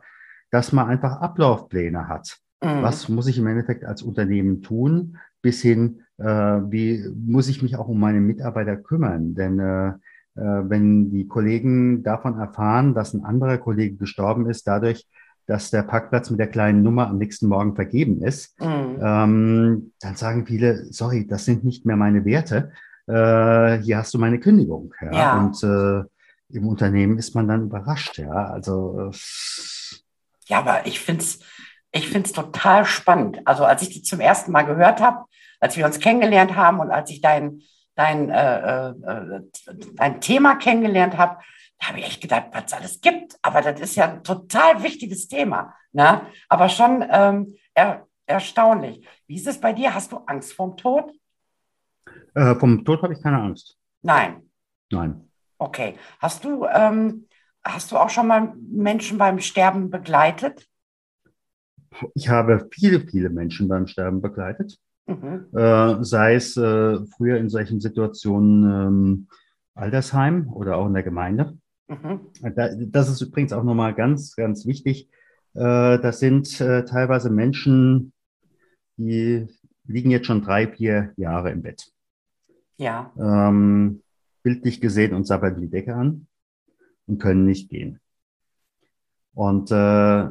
dass 0.50 0.72
man 0.72 0.88
einfach 0.88 1.20
Ablaufpläne 1.20 2.08
hat. 2.08 2.38
Mhm. 2.64 2.80
Was 2.80 3.10
muss 3.10 3.26
ich 3.26 3.36
im 3.36 3.48
Endeffekt 3.48 3.84
als 3.84 4.00
Unternehmen 4.00 4.62
tun, 4.62 5.18
bis 5.42 5.60
hin, 5.60 6.05
wie 6.24 7.04
muss 7.26 7.48
ich 7.48 7.62
mich 7.62 7.76
auch 7.76 7.88
um 7.88 8.00
meine 8.00 8.20
Mitarbeiter 8.20 8.76
kümmern? 8.76 9.34
Denn 9.34 9.58
äh, 9.58 9.88
äh, 9.88 9.92
wenn 10.34 11.10
die 11.10 11.26
Kollegen 11.28 12.02
davon 12.02 12.38
erfahren, 12.38 12.94
dass 12.94 13.14
ein 13.14 13.24
anderer 13.24 13.58
Kollege 13.58 13.96
gestorben 13.96 14.48
ist, 14.48 14.66
dadurch, 14.66 15.06
dass 15.46 15.70
der 15.70 15.82
Parkplatz 15.82 16.30
mit 16.30 16.40
der 16.40 16.48
kleinen 16.48 16.82
Nummer 16.82 17.08
am 17.08 17.18
nächsten 17.18 17.46
Morgen 17.48 17.74
vergeben 17.74 18.22
ist, 18.22 18.58
Mhm. 18.60 18.98
ähm, 19.00 19.92
dann 20.00 20.16
sagen 20.16 20.46
viele, 20.46 20.86
sorry, 20.92 21.26
das 21.26 21.44
sind 21.44 21.64
nicht 21.64 21.86
mehr 21.86 21.96
meine 21.96 22.24
Werte. 22.24 22.72
Äh, 23.06 23.78
hier 23.82 23.98
hast 23.98 24.12
du 24.14 24.18
meine 24.18 24.40
Kündigung. 24.40 24.92
Ja? 25.00 25.12
Ja. 25.12 25.38
Und 25.38 25.62
äh, 25.62 26.04
im 26.56 26.66
Unternehmen 26.68 27.18
ist 27.18 27.34
man 27.34 27.46
dann 27.48 27.64
überrascht. 27.64 28.18
Ja, 28.18 28.46
also 28.50 29.10
äh, 29.12 29.16
Ja, 30.48 30.58
aber 30.58 30.86
ich 30.86 31.00
finde 31.00 31.22
es 31.22 31.40
ich 31.92 32.08
find's 32.08 32.32
total 32.32 32.84
spannend. 32.84 33.40
Also 33.46 33.64
als 33.64 33.80
ich 33.82 33.90
die 33.90 34.02
zum 34.02 34.20
ersten 34.20 34.52
Mal 34.52 34.64
gehört 34.64 35.00
habe, 35.00 35.24
als 35.66 35.76
wir 35.76 35.84
uns 35.84 35.98
kennengelernt 35.98 36.54
haben 36.54 36.80
und 36.80 36.90
als 36.90 37.10
ich 37.10 37.20
dein, 37.20 37.60
dein, 37.96 38.30
äh, 38.30 38.90
äh, 38.90 39.42
dein 39.94 40.20
Thema 40.20 40.54
kennengelernt 40.56 41.18
habe, 41.18 41.38
da 41.78 41.88
habe 41.88 41.98
ich 41.98 42.06
echt 42.06 42.22
gedacht, 42.22 42.46
was 42.52 42.64
es 42.66 42.72
alles 42.72 43.00
gibt. 43.00 43.36
Aber 43.42 43.60
das 43.60 43.80
ist 43.80 43.96
ja 43.96 44.12
ein 44.12 44.22
total 44.22 44.82
wichtiges 44.82 45.28
Thema. 45.28 45.74
Ne? 45.92 46.22
Aber 46.48 46.68
schon 46.68 47.04
ähm, 47.10 47.56
er, 47.74 48.06
erstaunlich. 48.26 49.06
Wie 49.26 49.36
ist 49.36 49.46
es 49.46 49.60
bei 49.60 49.72
dir? 49.72 49.92
Hast 49.92 50.12
du 50.12 50.18
Angst 50.26 50.54
vorm 50.54 50.76
Tod? 50.76 51.12
äh, 52.36 52.54
vom 52.54 52.84
Tod 52.84 53.02
habe 53.02 53.14
ich 53.14 53.22
keine 53.22 53.40
Angst. 53.40 53.76
Nein. 54.02 54.42
Nein. 54.92 55.28
Okay. 55.58 55.96
Hast 56.20 56.44
du, 56.44 56.66
ähm, 56.66 57.26
hast 57.64 57.90
du 57.90 57.96
auch 57.96 58.10
schon 58.10 58.26
mal 58.26 58.54
Menschen 58.56 59.18
beim 59.18 59.40
Sterben 59.40 59.90
begleitet? 59.90 60.68
Ich 62.14 62.28
habe 62.28 62.68
viele, 62.70 63.00
viele 63.00 63.30
Menschen 63.30 63.68
beim 63.68 63.86
Sterben 63.86 64.20
begleitet. 64.20 64.78
Mhm. 65.06 65.46
Äh, 65.52 66.04
sei 66.04 66.34
es 66.34 66.56
äh, 66.56 66.98
früher 67.16 67.38
in 67.38 67.48
solchen 67.48 67.80
Situationen 67.80 68.64
ähm, 68.64 69.28
Altersheim 69.74 70.52
oder 70.52 70.76
auch 70.76 70.86
in 70.86 70.94
der 70.94 71.02
Gemeinde. 71.02 71.56
Mhm. 71.88 72.20
Da, 72.54 72.70
das 72.74 73.08
ist 73.08 73.20
übrigens 73.20 73.52
auch 73.52 73.62
nochmal 73.62 73.94
ganz, 73.94 74.34
ganz 74.34 74.66
wichtig. 74.66 75.08
Äh, 75.54 75.98
das 76.00 76.18
sind 76.18 76.60
äh, 76.60 76.84
teilweise 76.84 77.30
Menschen, 77.30 78.12
die 78.96 79.46
liegen 79.86 80.10
jetzt 80.10 80.26
schon 80.26 80.42
drei, 80.42 80.66
vier 80.66 81.12
Jahre 81.16 81.52
im 81.52 81.62
Bett. 81.62 81.92
Ja. 82.78 83.12
Ähm, 83.18 84.02
bildlich 84.42 84.80
gesehen 84.80 85.14
und 85.14 85.26
sabbern 85.26 85.60
die 85.60 85.70
Decke 85.70 85.94
an 85.94 86.26
und 87.06 87.20
können 87.20 87.44
nicht 87.44 87.70
gehen. 87.70 88.00
Und 89.34 89.70
äh, 89.70 90.28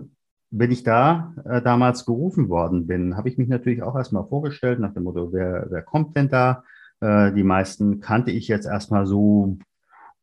wenn 0.58 0.72
ich 0.72 0.84
da 0.84 1.34
äh, 1.46 1.62
damals 1.62 2.06
gerufen 2.06 2.50
worden 2.50 2.88
bin, 2.88 3.18
habe 3.18 3.30
ich 3.30 3.38
mich 3.38 3.50
natürlich 3.50 3.84
auch 3.84 3.96
erstmal 3.96 4.26
vorgestellt, 4.26 4.80
nach 4.80 4.94
dem 4.94 5.04
Motto, 5.04 5.34
wer, 5.34 5.68
wer 5.70 5.82
kommt 5.82 6.16
denn 6.16 6.30
da? 6.30 6.64
Äh, 7.02 7.34
die 7.34 7.44
meisten 7.44 8.00
kannte 8.00 8.32
ich 8.32 8.48
jetzt 8.48 8.66
erstmal 8.66 9.06
so 9.06 9.58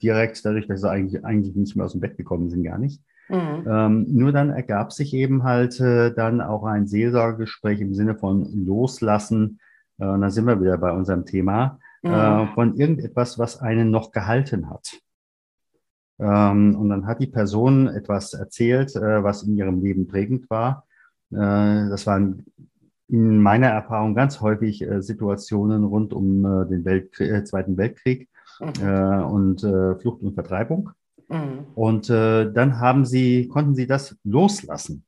direkt, 0.03 0.45
dadurch, 0.45 0.67
dass 0.67 0.81
sie 0.81 0.91
eigentlich, 0.91 1.25
eigentlich 1.25 1.55
nicht 1.55 1.77
mehr 1.77 1.85
aus 1.85 1.93
dem 1.93 2.01
Bett 2.01 2.17
gekommen 2.17 2.49
sind, 2.51 2.65
gar 2.65 2.79
nicht. 2.79 3.03
Mhm. 3.29 3.67
Ähm, 3.67 4.07
nur 4.09 4.33
dann 4.33 4.51
ergab 4.51 4.93
sich 4.93 5.15
eben 5.15 5.45
halt 5.45 5.79
äh, 5.81 6.13
dann 6.13 6.41
auch 6.41 6.65
ein 6.65 6.87
Seelsorgegespräch 6.87 7.81
im 7.81 7.95
Sinne 7.95 8.17
von 8.17 8.47
Loslassen. 8.67 9.61
Äh, 9.99 10.07
und 10.07 10.23
da 10.23 10.31
sind 10.31 10.47
wir 10.47 10.61
wieder 10.61 10.79
bei 10.79 10.93
unserem 10.93 11.25
Thema 11.25 11.79
äh, 12.03 12.09
Mhm. 12.09 12.49
von 12.55 12.75
irgendetwas, 12.75 13.39
was 13.39 13.61
einen 13.61 13.91
noch 13.91 14.11
gehalten 14.11 14.71
hat. 14.71 14.99
Ähm, 16.19 16.77
und 16.77 16.89
dann 16.89 17.07
hat 17.07 17.21
die 17.21 17.27
Person 17.27 17.89
etwas 17.89 18.35
erzählt, 18.35 18.95
äh, 18.97 19.23
was 19.23 19.43
in 19.43 19.57
ihrem 19.57 19.83
Leben 19.83 20.07
prägend 20.07 20.49
war. 20.51 20.87
Äh, 21.31 21.37
das 21.37 22.07
waren 22.07 22.45
in 23.09 23.41
meiner 23.41 23.69
Erfahrung 23.69 24.15
ganz 24.15 24.41
häufig 24.41 24.83
äh, 24.83 25.03
Situationen 25.03 25.85
rund 25.85 26.13
um 26.13 26.45
äh, 26.45 26.67
den 26.67 26.85
Weltkrieg, 26.85 27.31
äh, 27.31 27.45
Zweiten 27.45 27.77
Weltkrieg 27.77 28.29
Mhm. 28.61 28.87
äh, 28.87 29.23
und 29.23 29.65
äh, 29.65 29.97
Flucht 29.97 30.23
und 30.23 30.35
Vertreibung. 30.35 30.91
Mhm. 31.29 31.67
Und 31.75 32.11
äh, 32.11 32.51
dann 32.53 32.79
haben 32.81 33.05
sie, 33.05 33.49
konnten 33.49 33.75
sie 33.75 33.87
das 33.87 34.17
loslassen. 34.25 35.05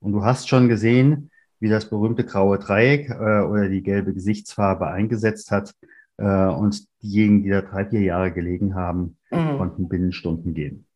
Und 0.00 0.12
du 0.12 0.24
hast 0.24 0.48
schon 0.48 0.68
gesehen, 0.68 1.30
wie 1.58 1.68
das 1.68 1.90
berühmte 1.90 2.24
graue 2.24 2.58
Dreieck 2.58 3.10
äh, 3.10 3.42
oder 3.42 3.68
die 3.68 3.82
gelbe 3.82 4.14
Gesichtsfarbe 4.14 4.86
eingesetzt 4.86 5.50
hat. 5.50 5.74
Äh, 6.16 6.46
und 6.46 6.86
diejenigen, 7.02 7.42
die 7.42 7.50
da 7.50 7.60
drei, 7.60 7.86
vier 7.86 8.00
Jahre 8.00 8.32
gelegen 8.32 8.74
haben, 8.74 9.16
Mhm. 9.30 9.58
konnten 9.58 9.88
binnen 9.88 10.12
Stunden 10.12 10.54
gehen. 10.54 10.86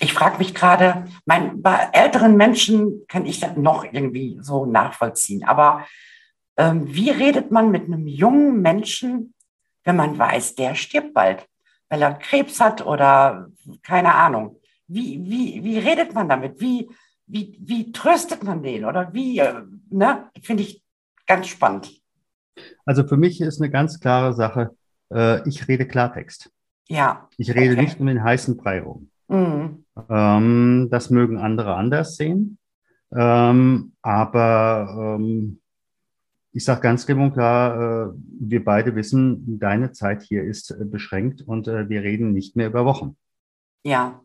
Ich 0.00 0.12
frage 0.12 0.38
mich 0.38 0.54
gerade, 0.54 1.04
mein, 1.26 1.62
bei 1.62 1.90
älteren 1.92 2.36
Menschen 2.36 3.04
kann 3.08 3.26
ich 3.26 3.40
das 3.40 3.56
noch 3.56 3.84
irgendwie 3.84 4.38
so 4.40 4.66
nachvollziehen. 4.66 5.44
Aber 5.44 5.86
ähm, 6.56 6.92
wie 6.92 7.10
redet 7.10 7.50
man 7.50 7.70
mit 7.70 7.84
einem 7.84 8.06
jungen 8.06 8.60
Menschen, 8.62 9.34
wenn 9.84 9.96
man 9.96 10.18
weiß, 10.18 10.54
der 10.54 10.74
stirbt 10.74 11.14
bald, 11.14 11.46
weil 11.88 12.02
er 12.02 12.14
Krebs 12.14 12.60
hat 12.60 12.84
oder 12.84 13.48
keine 13.82 14.14
Ahnung? 14.14 14.60
Wie, 14.88 15.20
wie, 15.24 15.62
wie 15.62 15.78
redet 15.78 16.14
man 16.14 16.28
damit? 16.28 16.60
Wie, 16.60 16.90
wie, 17.26 17.56
wie 17.60 17.92
tröstet 17.92 18.42
man 18.42 18.62
den 18.62 18.84
oder 18.84 19.12
wie, 19.12 19.38
äh, 19.38 19.62
ne? 19.90 20.30
Finde 20.42 20.64
ich 20.64 20.82
ganz 21.26 21.46
spannend. 21.46 21.92
Also 22.84 23.06
für 23.06 23.16
mich 23.16 23.40
ist 23.40 23.60
eine 23.60 23.70
ganz 23.70 24.00
klare 24.00 24.34
Sache, 24.34 24.76
äh, 25.12 25.48
ich 25.48 25.68
rede 25.68 25.86
Klartext. 25.86 26.50
Ja. 26.90 27.28
Ich 27.36 27.54
rede 27.54 27.74
okay. 27.74 27.82
nicht 27.82 28.00
um 28.00 28.06
den 28.06 28.22
heißen 28.22 28.56
Brei 28.56 28.80
rum. 28.82 29.10
Mhm. 29.28 29.84
Ähm, 30.08 30.88
das 30.90 31.08
mögen 31.10 31.38
andere 31.38 31.76
anders 31.76 32.16
sehen. 32.16 32.58
Ähm, 33.12 33.92
aber 34.02 35.16
ähm, 35.18 35.60
ich 36.52 36.64
sage 36.64 36.80
ganz 36.80 37.06
klipp 37.06 37.18
und 37.18 37.32
klar, 37.32 38.08
äh, 38.08 38.12
wir 38.40 38.64
beide 38.64 38.96
wissen, 38.96 39.60
deine 39.60 39.92
Zeit 39.92 40.22
hier 40.22 40.42
ist 40.42 40.72
äh, 40.72 40.84
beschränkt 40.84 41.42
und 41.42 41.68
äh, 41.68 41.88
wir 41.88 42.02
reden 42.02 42.32
nicht 42.32 42.56
mehr 42.56 42.66
über 42.66 42.84
Wochen. 42.84 43.16
Ja. 43.84 44.20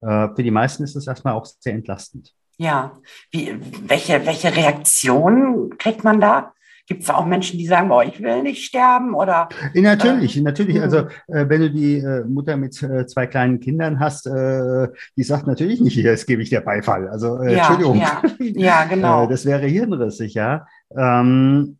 Äh, 0.00 0.28
für 0.34 0.42
die 0.42 0.50
meisten 0.50 0.82
ist 0.82 0.96
es 0.96 1.06
erstmal 1.06 1.34
auch 1.34 1.46
sehr 1.46 1.74
entlastend. 1.74 2.34
Ja. 2.56 2.98
Wie, 3.30 3.56
welche, 3.88 4.26
welche 4.26 4.54
Reaktionen 4.54 5.78
kriegt 5.78 6.02
man 6.02 6.20
da? 6.20 6.54
Gibt 6.86 7.02
es 7.02 7.10
auch 7.10 7.24
Menschen, 7.24 7.58
die 7.58 7.66
sagen, 7.66 7.88
boah, 7.88 8.04
ich 8.04 8.20
will 8.20 8.42
nicht 8.42 8.62
sterben 8.62 9.14
oder? 9.14 9.48
Natürlich, 9.72 10.36
äh, 10.36 10.42
natürlich. 10.42 10.80
Also 10.82 10.98
äh, 11.28 11.48
wenn 11.48 11.62
du 11.62 11.70
die 11.70 11.96
äh, 11.96 12.24
Mutter 12.24 12.58
mit 12.58 12.82
äh, 12.82 13.06
zwei 13.06 13.26
kleinen 13.26 13.60
Kindern 13.60 14.00
hast, 14.00 14.26
äh, 14.26 14.88
die 15.16 15.22
sagt 15.22 15.46
natürlich 15.46 15.80
nicht, 15.80 15.96
jetzt 15.96 16.26
gebe 16.26 16.42
ich 16.42 16.50
dir 16.50 16.60
Beifall. 16.60 17.08
Also 17.08 17.38
äh, 17.38 17.54
ja, 17.54 17.58
Entschuldigung. 17.58 17.98
Ja, 17.98 18.22
ja 18.38 18.84
genau. 18.88 19.26
das 19.26 19.46
wäre 19.46 19.66
hirnrissig, 19.66 20.34
ja. 20.34 20.66
Ähm, 20.94 21.78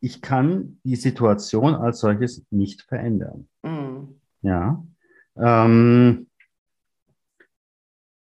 ich 0.00 0.22
kann 0.22 0.78
die 0.84 0.96
Situation 0.96 1.74
als 1.74 1.98
solches 1.98 2.44
nicht 2.50 2.82
verändern. 2.82 3.48
Mhm. 3.64 4.20
Ja. 4.42 4.84
Ähm, 5.36 6.28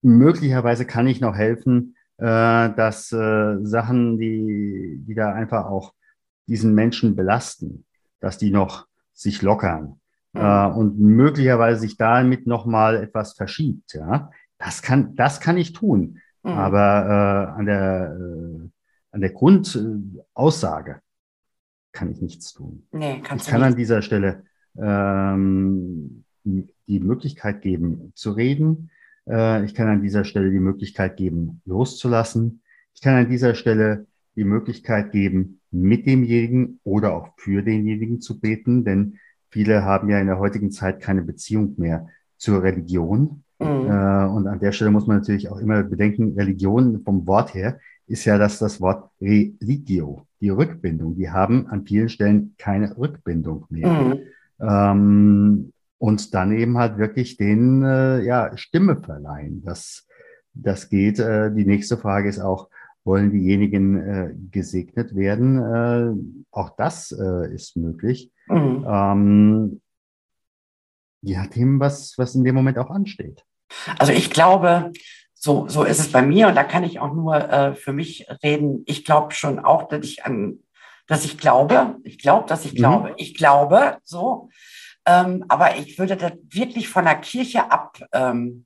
möglicherweise 0.01 0.85
kann 0.85 1.07
ich 1.07 1.21
noch 1.21 1.35
helfen, 1.35 1.95
dass 2.25 3.11
äh, 3.11 3.57
Sachen, 3.63 4.17
die, 4.17 5.01
die 5.07 5.15
da 5.15 5.33
einfach 5.33 5.65
auch 5.65 5.93
diesen 6.47 6.75
Menschen 6.75 7.15
belasten, 7.15 7.85
dass 8.19 8.37
die 8.37 8.51
noch 8.51 8.87
sich 9.13 9.41
lockern 9.41 9.99
mhm. 10.33 10.41
äh, 10.41 10.67
und 10.67 10.99
möglicherweise 10.99 11.81
sich 11.81 11.97
damit 11.97 12.45
noch 12.47 12.65
mal 12.65 12.95
etwas 12.95 13.33
verschiebt. 13.33 13.93
Ja, 13.93 14.29
das 14.57 14.81
kann, 14.81 15.15
das 15.15 15.39
kann 15.39 15.57
ich 15.57 15.73
tun. 15.73 16.19
Mhm. 16.43 16.51
Aber 16.51 17.49
äh, 17.55 17.59
an 17.59 17.65
der 17.65 18.17
äh, 18.19 18.69
an 19.11 19.21
der 19.21 19.31
Grundaussage 19.31 21.01
kann 21.91 22.11
ich 22.11 22.21
nichts 22.21 22.53
tun. 22.53 22.87
Nee, 22.91 23.21
kannst 23.23 23.47
ich 23.47 23.51
kann 23.51 23.61
nicht. 23.61 23.71
an 23.71 23.75
dieser 23.75 24.01
Stelle 24.01 24.43
ähm, 24.77 26.23
die 26.43 26.99
Möglichkeit 26.99 27.61
geben, 27.61 28.13
zu 28.15 28.31
reden, 28.31 28.90
äh, 29.29 29.63
ich 29.65 29.73
kann 29.73 29.87
an 29.87 30.01
dieser 30.01 30.23
Stelle 30.23 30.51
die 30.51 30.59
Möglichkeit 30.59 31.17
geben, 31.17 31.61
loszulassen. 31.65 32.61
Ich 32.93 33.01
kann 33.01 33.15
an 33.15 33.29
dieser 33.29 33.55
Stelle 33.55 34.07
die 34.35 34.43
Möglichkeit 34.43 35.11
geben, 35.11 35.59
mit 35.71 36.05
demjenigen 36.05 36.79
oder 36.83 37.13
auch 37.13 37.29
für 37.37 37.63
denjenigen 37.63 38.21
zu 38.21 38.39
beten, 38.39 38.83
denn 38.83 39.17
viele 39.49 39.83
haben 39.83 40.09
ja 40.09 40.19
in 40.19 40.27
der 40.27 40.39
heutigen 40.39 40.71
Zeit 40.71 40.99
keine 40.99 41.21
Beziehung 41.21 41.75
mehr 41.77 42.07
zur 42.37 42.63
Religion. 42.63 43.43
Mhm. 43.59 43.65
Äh, 43.65 44.25
und 44.25 44.47
an 44.47 44.59
der 44.59 44.71
Stelle 44.71 44.91
muss 44.91 45.07
man 45.07 45.17
natürlich 45.17 45.49
auch 45.49 45.59
immer 45.59 45.83
bedenken, 45.83 46.33
Religion 46.35 47.01
vom 47.03 47.27
Wort 47.27 47.53
her 47.53 47.79
ist 48.07 48.25
ja 48.25 48.37
das, 48.37 48.59
das 48.59 48.81
Wort 48.81 49.09
Religio, 49.21 50.25
die 50.41 50.49
Rückbindung. 50.49 51.15
Die 51.15 51.29
haben 51.29 51.67
an 51.67 51.85
vielen 51.85 52.09
Stellen 52.09 52.55
keine 52.57 52.97
Rückbindung 52.97 53.65
mehr. 53.69 53.87
Mhm. 53.87 54.19
Ähm, 54.59 55.73
und 56.01 56.33
dann 56.33 56.51
eben 56.51 56.79
halt 56.79 56.97
wirklich 56.97 57.37
den 57.37 57.83
äh, 57.83 58.23
ja, 58.23 58.57
Stimme 58.57 58.99
verleihen. 58.99 59.61
Das, 59.63 60.07
das 60.51 60.89
geht. 60.89 61.19
Äh, 61.19 61.53
die 61.53 61.63
nächste 61.63 61.95
Frage 61.95 62.27
ist 62.27 62.39
auch, 62.39 62.69
wollen 63.03 63.31
diejenigen 63.31 63.97
äh, 63.97 64.33
gesegnet 64.49 65.15
werden? 65.15 65.59
Äh, 65.59 66.47
auch 66.49 66.71
das 66.75 67.11
äh, 67.11 67.53
ist 67.53 67.77
möglich. 67.77 68.31
Mhm. 68.47 68.83
Ähm, 68.89 69.81
je 71.21 71.37
nachdem, 71.37 71.79
was, 71.79 72.17
was 72.17 72.33
in 72.33 72.45
dem 72.45 72.55
Moment 72.55 72.79
auch 72.79 72.89
ansteht. 72.89 73.45
Also 73.99 74.11
ich 74.11 74.31
glaube, 74.31 74.91
so, 75.35 75.67
so 75.67 75.83
ist 75.83 75.99
es 75.99 76.11
bei 76.11 76.23
mir 76.23 76.47
und 76.47 76.55
da 76.55 76.63
kann 76.63 76.83
ich 76.83 76.99
auch 76.99 77.13
nur 77.13 77.35
äh, 77.35 77.75
für 77.75 77.93
mich 77.93 78.25
reden. 78.43 78.81
Ich 78.87 79.05
glaube 79.05 79.35
schon 79.35 79.59
auch, 79.59 79.87
dass 79.87 80.03
ich 80.03 80.25
an, 80.25 80.61
dass 81.05 81.25
ich 81.25 81.37
glaube, 81.37 81.97
ich 82.03 82.17
glaube, 82.17 82.47
dass 82.47 82.65
ich 82.65 82.73
mhm. 82.73 82.77
glaube, 82.77 83.09
mhm. 83.09 83.15
ich 83.17 83.35
glaube, 83.35 83.99
so, 84.03 84.49
ähm, 85.05 85.45
aber 85.47 85.77
ich 85.77 85.97
würde 85.97 86.15
das 86.15 86.33
wirklich 86.49 86.87
von 86.89 87.05
der 87.05 87.15
Kirche 87.15 87.71
absondern 87.71 88.65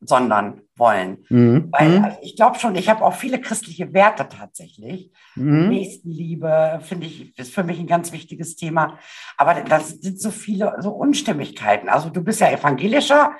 ähm, 0.00 0.62
wollen. 0.76 1.24
Mhm. 1.28 1.68
Weil 1.72 1.98
mhm. 1.98 2.04
also 2.04 2.18
ich 2.22 2.36
glaube 2.36 2.58
schon, 2.58 2.74
ich 2.74 2.88
habe 2.88 3.04
auch 3.04 3.14
viele 3.14 3.40
christliche 3.40 3.92
Werte 3.92 4.28
tatsächlich. 4.28 5.12
Mhm. 5.34 5.68
Nächstenliebe, 5.68 6.80
finde 6.82 7.06
ich, 7.06 7.38
ist 7.38 7.54
für 7.54 7.64
mich 7.64 7.78
ein 7.78 7.86
ganz 7.86 8.12
wichtiges 8.12 8.56
Thema. 8.56 8.98
Aber 9.36 9.54
das 9.54 9.90
sind 9.90 10.20
so 10.20 10.30
viele 10.30 10.74
so 10.80 10.90
Unstimmigkeiten. 10.90 11.88
Also 11.88 12.08
du 12.08 12.22
bist 12.22 12.40
ja 12.40 12.50
evangelischer 12.50 13.32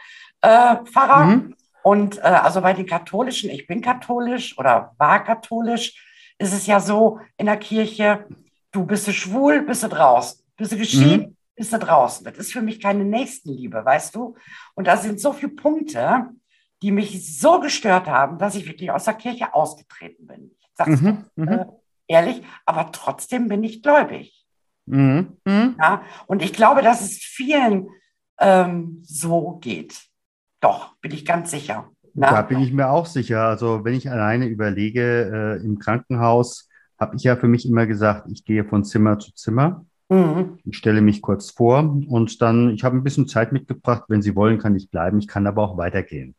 äh, 0.43 0.77
Pfarrer. 0.85 1.25
Mhm. 1.25 1.55
Und 1.83 2.19
äh, 2.19 2.23
also 2.23 2.61
bei 2.61 2.75
den 2.75 2.87
Katholischen, 2.87 3.49
ich 3.49 3.67
bin 3.67 3.81
katholisch 3.81 4.59
oder 4.59 4.93
war 4.99 5.25
katholisch, 5.25 6.03
ist 6.39 6.53
es 6.53 6.67
ja 6.67 6.81
so 6.81 7.21
in 7.39 7.47
der 7.47 7.57
Kirche, 7.57 8.27
du 8.71 8.85
bist 8.85 9.07
du 9.07 9.13
schwul, 9.13 9.63
bist 9.63 9.83
du 9.83 9.89
draußen. 9.89 10.43
Bist 10.57 10.73
du 10.73 10.77
geschieden, 10.77 11.21
mhm 11.21 11.36
bist 11.57 11.73
du 11.73 11.79
draußen. 11.79 12.25
Das 12.25 12.37
ist 12.37 12.53
für 12.53 12.63
mich 12.63 12.81
keine 12.81 13.05
Nächstenliebe, 13.05 13.85
weißt 13.85 14.15
du? 14.15 14.37
Und 14.75 14.87
da 14.87 14.97
sind 14.97 15.21
so 15.21 15.33
viele 15.33 15.53
Punkte, 15.53 16.29
die 16.83 16.93
mich 16.93 17.39
so 17.39 17.59
gestört 17.61 18.07
haben, 18.07 18.39
dass 18.39 18.55
ich 18.55 18.67
wirklich 18.67 18.91
aus 18.91 19.05
der 19.05 19.15
Kirche 19.15 19.55
ausgetreten 19.55 20.27
bin. 20.27 20.51
Ich 20.61 20.69
sag's 20.75 21.01
mhm, 21.01 21.25
mhm. 21.35 21.49
äh, 21.49 21.67
ehrlich, 22.07 22.43
aber 22.67 22.93
trotzdem 22.93 23.49
bin 23.49 23.65
ich 23.65 23.83
gläubig. 23.83 24.45
Mhm, 24.85 25.39
mhm, 25.45 25.77
ja, 25.81 26.03
und 26.27 26.43
ich 26.43 26.53
glaube, 26.53 26.83
dass 26.83 27.01
es 27.01 27.19
vielen 27.19 27.89
ähm, 28.39 29.03
so 29.03 29.59
geht. 29.61 29.99
Doch, 30.61 30.97
bin 30.99 31.13
ich 31.13 31.25
ganz 31.25 31.51
sicher. 31.51 31.91
Na? 32.15 32.31
Da 32.31 32.43
bin 32.43 32.61
ich 32.61 32.73
mir 32.73 32.89
auch 32.89 33.07
sicher. 33.07 33.43
Also 33.43 33.85
wenn 33.85 33.95
ich 33.95 34.11
alleine 34.11 34.47
überlege, 34.47 35.59
äh, 35.61 35.65
im 35.65 35.79
Krankenhaus 35.79 36.69
habe 36.99 37.17
ich 37.17 37.25
ja 37.25 37.37
für 37.37 37.49
mich 37.49 37.69
immer 37.69 37.87
gesagt, 37.87 38.27
ich 38.31 38.45
gehe 38.45 38.65
von 38.65 38.85
Zimmer 38.85 39.19
zu 39.19 39.35
Zimmer. 39.35 39.85
Mhm. 40.09 40.59
Ich 40.65 40.77
stelle 40.77 41.01
mich 41.01 41.23
kurz 41.23 41.51
vor 41.51 41.81
und 41.81 42.41
dann, 42.43 42.71
ich 42.71 42.85
habe 42.85 42.97
ein 42.97 43.03
bisschen 43.03 43.29
Zeit 43.29 43.53
mitgebracht. 43.53 44.05
Wenn 44.09 44.23
Sie 44.23 44.37
wollen, 44.37 44.59
kann 44.59 44.77
ich 44.77 44.91
bleiben. 44.91 45.19
Ich 45.19 45.29
kann 45.29 45.47
aber 45.47 45.63
auch 45.63 45.77
weitergehen. 45.77 46.35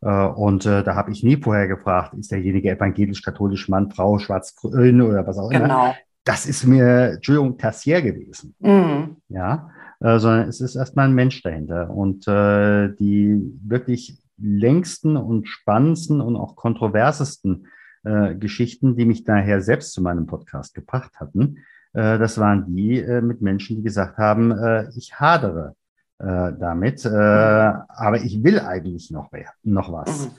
Äh, 0.00 0.26
und 0.26 0.66
äh, 0.66 0.82
da 0.82 0.94
habe 0.94 1.10
ich 1.10 1.22
nie 1.22 1.36
vorher 1.36 1.68
gefragt, 1.68 2.14
ist 2.14 2.30
derjenige 2.30 2.70
evangelisch-katholisch 2.70 3.68
Mann, 3.68 3.90
Frau, 3.90 4.18
schwarz-grün 4.18 5.02
oder 5.02 5.26
was 5.26 5.38
auch 5.38 5.50
immer. 5.50 5.62
Genau. 5.62 5.94
Das 6.24 6.46
ist 6.46 6.64
mir, 6.64 7.12
Entschuldigung, 7.14 7.58
Tertiär 7.58 8.02
gewesen. 8.02 8.54
Mhm. 8.60 9.16
Ja, 9.28 9.70
äh, 10.00 10.18
sondern 10.18 10.48
es 10.48 10.60
ist 10.60 10.76
erstmal 10.76 11.06
ein 11.06 11.14
Mensch 11.14 11.42
dahinter. 11.42 11.90
Und 11.90 12.28
äh, 12.28 12.94
die 12.94 13.40
wirklich 13.62 14.18
längsten 14.38 15.16
und 15.16 15.48
spannendsten 15.48 16.20
und 16.20 16.36
auch 16.36 16.56
kontroversesten 16.56 17.66
äh, 18.04 18.34
Geschichten, 18.34 18.96
die 18.96 19.04
mich 19.04 19.24
daher 19.24 19.60
selbst 19.60 19.92
zu 19.92 20.02
meinem 20.02 20.26
Podcast 20.26 20.74
gebracht 20.74 21.20
hatten, 21.20 21.58
das 21.92 22.38
waren 22.38 22.66
die 22.66 23.00
äh, 23.00 23.20
mit 23.20 23.42
Menschen, 23.42 23.76
die 23.76 23.82
gesagt 23.82 24.18
haben, 24.18 24.52
äh, 24.52 24.88
ich 24.96 25.14
hadere 25.14 25.74
damit, 26.22 27.06
aber 27.06 28.16
ich 28.22 28.44
will 28.44 28.60
eigentlich 28.60 29.10
noch, 29.10 29.30
noch 29.62 29.90
was. 29.90 30.30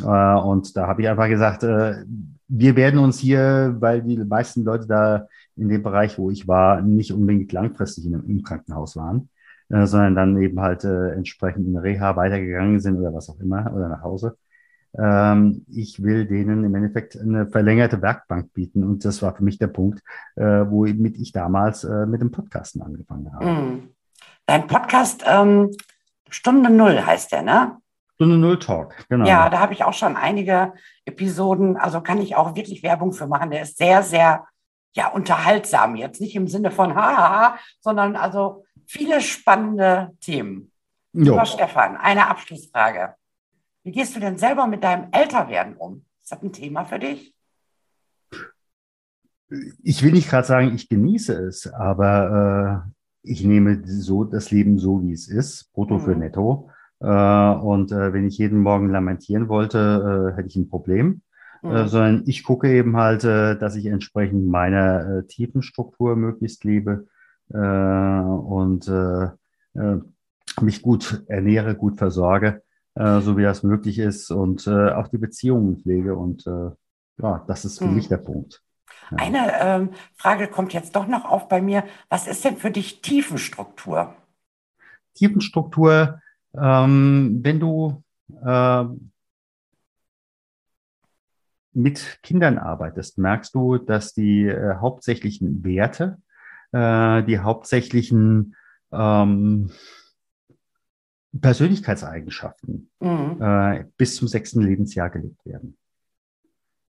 Mhm. 0.00 0.48
und 0.48 0.74
da 0.74 0.86
habe 0.86 1.02
ich 1.02 1.08
einfach 1.10 1.28
gesagt, 1.28 1.62
wir 1.62 2.76
werden 2.76 2.98
uns 2.98 3.18
hier, 3.18 3.76
weil 3.78 4.00
die 4.00 4.16
meisten 4.16 4.64
Leute 4.64 4.86
da 4.86 5.26
in 5.54 5.68
dem 5.68 5.82
Bereich, 5.82 6.16
wo 6.16 6.30
ich 6.30 6.48
war, 6.48 6.80
nicht 6.80 7.12
unbedingt 7.12 7.52
langfristig 7.52 8.06
in, 8.06 8.14
im 8.14 8.42
Krankenhaus 8.44 8.96
waren, 8.96 9.28
sondern 9.68 10.14
dann 10.14 10.40
eben 10.40 10.58
halt 10.58 10.84
entsprechend 10.84 11.66
in 11.66 11.76
Reha 11.76 12.16
weitergegangen 12.16 12.80
sind 12.80 12.96
oder 12.98 13.12
was 13.12 13.28
auch 13.28 13.38
immer 13.38 13.70
oder 13.74 13.90
nach 13.90 14.00
Hause 14.00 14.38
ich 14.98 16.02
will 16.02 16.24
denen 16.26 16.64
im 16.64 16.74
Endeffekt 16.74 17.20
eine 17.20 17.46
verlängerte 17.46 18.00
Werkbank 18.00 18.54
bieten. 18.54 18.82
Und 18.82 19.04
das 19.04 19.20
war 19.20 19.34
für 19.34 19.44
mich 19.44 19.58
der 19.58 19.66
Punkt, 19.66 20.02
äh, 20.36 20.42
womit 20.42 21.18
ich 21.18 21.32
damals 21.32 21.84
äh, 21.84 22.06
mit 22.06 22.22
dem 22.22 22.30
Podcasten 22.30 22.80
angefangen 22.80 23.30
habe. 23.32 23.46
Mm. 23.46 23.88
Dein 24.46 24.66
Podcast 24.66 25.22
ähm, 25.26 25.70
Stunde 26.30 26.70
Null 26.70 27.04
heißt 27.04 27.32
der, 27.32 27.42
ne? 27.42 27.76
Stunde 28.14 28.38
Null 28.38 28.58
Talk, 28.58 28.94
genau. 29.08 29.26
Ja, 29.26 29.50
da 29.50 29.58
habe 29.58 29.74
ich 29.74 29.84
auch 29.84 29.92
schon 29.92 30.16
einige 30.16 30.72
Episoden, 31.04 31.76
also 31.76 32.00
kann 32.00 32.20
ich 32.22 32.34
auch 32.34 32.54
wirklich 32.54 32.82
Werbung 32.82 33.12
für 33.12 33.26
machen. 33.26 33.50
Der 33.50 33.62
ist 33.62 33.76
sehr, 33.76 34.02
sehr 34.02 34.46
ja, 34.94 35.08
unterhaltsam. 35.08 35.96
Jetzt 35.96 36.20
nicht 36.20 36.34
im 36.34 36.48
Sinne 36.48 36.70
von 36.70 36.94
haha, 36.96 37.58
sondern 37.80 38.16
also 38.16 38.64
viele 38.86 39.20
spannende 39.20 40.12
Themen. 40.20 40.72
Jo. 41.12 41.32
Lieber 41.32 41.44
Stefan, 41.44 41.96
eine 41.96 42.28
Abschlussfrage. 42.28 43.14
Wie 43.86 43.92
gehst 43.92 44.16
du 44.16 44.20
denn 44.20 44.36
selber 44.36 44.66
mit 44.66 44.82
deinem 44.82 45.10
Älterwerden 45.12 45.76
um? 45.76 46.04
Ist 46.20 46.32
das 46.32 46.42
ein 46.42 46.52
Thema 46.52 46.84
für 46.86 46.98
dich? 46.98 47.32
Ich 49.84 50.02
will 50.02 50.10
nicht 50.10 50.28
gerade 50.28 50.44
sagen, 50.44 50.74
ich 50.74 50.88
genieße 50.88 51.32
es, 51.34 51.72
aber 51.72 52.82
äh, 53.22 53.30
ich 53.30 53.44
nehme 53.44 53.82
so 53.86 54.24
das 54.24 54.50
Leben 54.50 54.80
so, 54.80 55.04
wie 55.04 55.12
es 55.12 55.28
ist, 55.28 55.72
brutto 55.72 55.98
mhm. 55.98 56.00
für 56.00 56.16
netto. 56.16 56.68
Äh, 56.98 57.06
und 57.06 57.92
äh, 57.92 58.12
wenn 58.12 58.26
ich 58.26 58.38
jeden 58.38 58.58
Morgen 58.58 58.90
lamentieren 58.90 59.48
wollte, 59.48 60.32
äh, 60.32 60.36
hätte 60.36 60.48
ich 60.48 60.56
ein 60.56 60.68
Problem. 60.68 61.22
Mhm. 61.62 61.88
sondern 61.88 62.22
ich 62.26 62.44
gucke 62.44 62.68
eben 62.68 62.96
halt, 62.96 63.24
dass 63.24 63.76
ich 63.76 63.86
entsprechend 63.86 64.46
meiner 64.46 65.26
Tiefenstruktur 65.26 66.14
möglichst 66.14 66.64
lebe 66.64 67.06
und 67.48 68.90
mich 70.60 70.82
gut 70.82 71.24
ernähre, 71.28 71.74
gut 71.74 71.96
versorge, 71.96 72.62
so 72.98 73.36
wie 73.36 73.42
das 73.42 73.62
möglich 73.62 73.98
ist 73.98 74.30
und 74.30 74.66
auch 74.66 75.08
die 75.08 75.18
Beziehungen 75.18 75.76
pflege. 75.76 76.16
Und 76.16 76.46
ja, 76.46 77.44
das 77.46 77.66
ist 77.66 77.78
für 77.78 77.84
mhm. 77.84 77.96
mich 77.96 78.08
der 78.08 78.16
Punkt. 78.16 78.62
Ja. 79.10 79.18
Eine 79.18 79.52
ähm, 79.60 79.90
Frage 80.14 80.48
kommt 80.48 80.72
jetzt 80.72 80.96
doch 80.96 81.06
noch 81.06 81.26
auf 81.26 81.48
bei 81.48 81.60
mir. 81.60 81.84
Was 82.08 82.26
ist 82.26 82.44
denn 82.44 82.56
für 82.56 82.70
dich 82.70 83.02
Tiefenstruktur? 83.02 84.14
Tiefenstruktur 85.14 86.20
ähm, 86.58 87.40
wenn 87.42 87.60
du 87.60 88.02
äh, 88.44 88.84
mit 91.72 92.18
Kindern 92.22 92.58
arbeitest, 92.58 93.18
merkst 93.18 93.54
du, 93.54 93.78
dass 93.78 94.14
die 94.14 94.46
äh, 94.46 94.76
hauptsächlichen 94.76 95.62
Werte, 95.64 96.18
äh, 96.72 97.22
die 97.24 97.38
hauptsächlichen 97.40 98.56
ähm, 98.92 99.70
Persönlichkeitseigenschaften 101.40 102.90
mhm. 103.00 103.36
äh, 103.40 103.84
bis 103.96 104.16
zum 104.16 104.28
sechsten 104.28 104.62
Lebensjahr 104.62 105.10
gelebt 105.10 105.44
werden. 105.44 105.76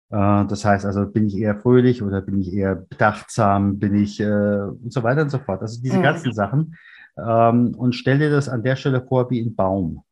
Äh, 0.10 0.46
das 0.48 0.66
heißt 0.66 0.86
also, 0.86 1.06
bin 1.06 1.28
ich 1.28 1.38
eher 1.38 1.56
fröhlich 1.56 2.02
oder 2.02 2.22
bin 2.22 2.40
ich 2.42 2.54
eher 2.54 2.76
bedachtsam, 2.76 3.80
bin 3.80 3.96
ich 3.96 4.20
äh, 4.20 4.26
und 4.26 4.92
so 4.92 5.04
weiter 5.04 5.22
und 5.22 5.30
so 5.30 5.40
fort. 5.40 5.62
Also 5.62 5.82
diese 5.82 5.98
mhm. 5.98 6.04
ganzen 6.04 6.34
Sachen, 6.34 6.76
ähm, 7.18 7.74
und 7.76 7.94
stell 7.94 8.20
dir 8.20 8.30
das 8.30 8.48
an 8.50 8.64
der 8.64 8.76
Stelle 8.76 9.02
vor 9.02 9.30
wie 9.30 9.42
ein 9.42 9.56
Baum. 9.56 10.04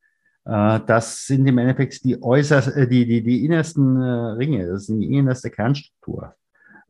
Äh, 0.46 0.80
das 0.86 1.26
sind 1.26 1.46
im 1.48 1.58
Endeffekt 1.58 2.04
die 2.04 2.22
äußerst, 2.22 2.76
äh, 2.76 2.88
die, 2.88 3.06
die, 3.06 3.24
die 3.24 3.46
innersten 3.46 4.02
äh, 4.02 4.06
Ringe, 4.06 4.68
das 4.68 4.82
ist 4.82 4.90
die 4.90 5.14
innerste 5.14 5.50
Kernstruktur. 5.50 6.36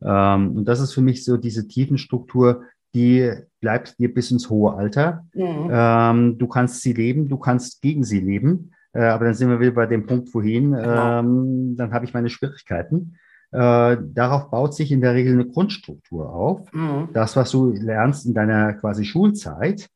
Ähm, 0.02 0.56
und 0.56 0.64
das 0.66 0.80
ist 0.80 0.94
für 0.94 1.02
mich 1.02 1.24
so 1.24 1.36
diese 1.36 1.66
Tiefenstruktur, 1.66 2.62
die 2.96 3.30
bleibt 3.60 3.98
dir 3.98 4.12
bis 4.12 4.30
ins 4.30 4.48
hohe 4.48 4.74
Alter. 4.74 5.26
Mhm. 5.34 5.68
Ähm, 5.70 6.38
du 6.38 6.46
kannst 6.48 6.80
sie 6.80 6.94
leben, 6.94 7.28
du 7.28 7.36
kannst 7.36 7.82
gegen 7.82 8.04
sie 8.04 8.20
leben. 8.20 8.72
Äh, 8.92 9.04
aber 9.04 9.26
dann 9.26 9.34
sind 9.34 9.50
wir 9.50 9.60
wieder 9.60 9.72
bei 9.72 9.86
dem 9.86 10.06
Punkt 10.06 10.32
wohin, 10.34 10.72
genau. 10.72 11.20
ähm, 11.20 11.76
dann 11.76 11.92
habe 11.92 12.06
ich 12.06 12.14
meine 12.14 12.30
Schwierigkeiten. 12.30 13.18
Äh, 13.52 13.98
darauf 14.00 14.50
baut 14.50 14.74
sich 14.74 14.90
in 14.90 15.02
der 15.02 15.14
Regel 15.14 15.34
eine 15.34 15.46
Grundstruktur 15.46 16.32
auf. 16.32 16.72
Mhm. 16.72 17.10
Das, 17.12 17.36
was 17.36 17.50
du 17.50 17.70
lernst 17.72 18.26
in 18.26 18.34
deiner 18.34 18.72
quasi 18.72 19.04
Schulzeit, 19.04 19.88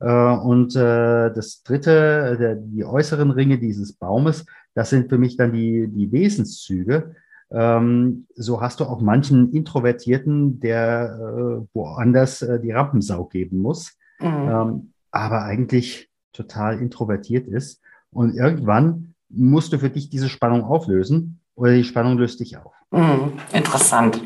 äh, 0.00 0.36
und 0.36 0.76
äh, 0.76 1.32
das 1.32 1.62
dritte, 1.62 2.36
der, 2.38 2.56
die 2.56 2.84
äußeren 2.84 3.30
Ringe 3.30 3.58
dieses 3.58 3.92
Baumes, 3.94 4.44
das 4.74 4.90
sind 4.90 5.08
für 5.08 5.18
mich 5.18 5.36
dann 5.36 5.52
die, 5.52 5.88
die 5.88 6.10
Wesenszüge. 6.12 7.14
Ähm, 7.50 8.26
so 8.34 8.60
hast 8.60 8.80
du 8.80 8.84
auch 8.84 9.00
manchen 9.00 9.52
Introvertierten, 9.52 10.60
der 10.60 11.18
äh, 11.18 11.66
woanders 11.74 12.42
äh, 12.42 12.60
die 12.60 12.72
Rampensau 12.72 13.24
geben 13.24 13.58
muss, 13.58 13.96
mhm. 14.18 14.26
ähm, 14.26 14.92
aber 15.12 15.42
eigentlich 15.42 16.10
total 16.32 16.80
introvertiert 16.80 17.46
ist. 17.46 17.80
Und 18.10 18.34
irgendwann 18.34 19.14
musst 19.28 19.72
du 19.72 19.78
für 19.78 19.90
dich 19.90 20.10
diese 20.10 20.28
Spannung 20.28 20.64
auflösen 20.64 21.40
oder 21.54 21.72
die 21.72 21.84
Spannung 21.84 22.18
löst 22.18 22.40
dich 22.40 22.56
auf. 22.56 22.72
Mhm. 22.90 23.32
Interessant. 23.52 24.22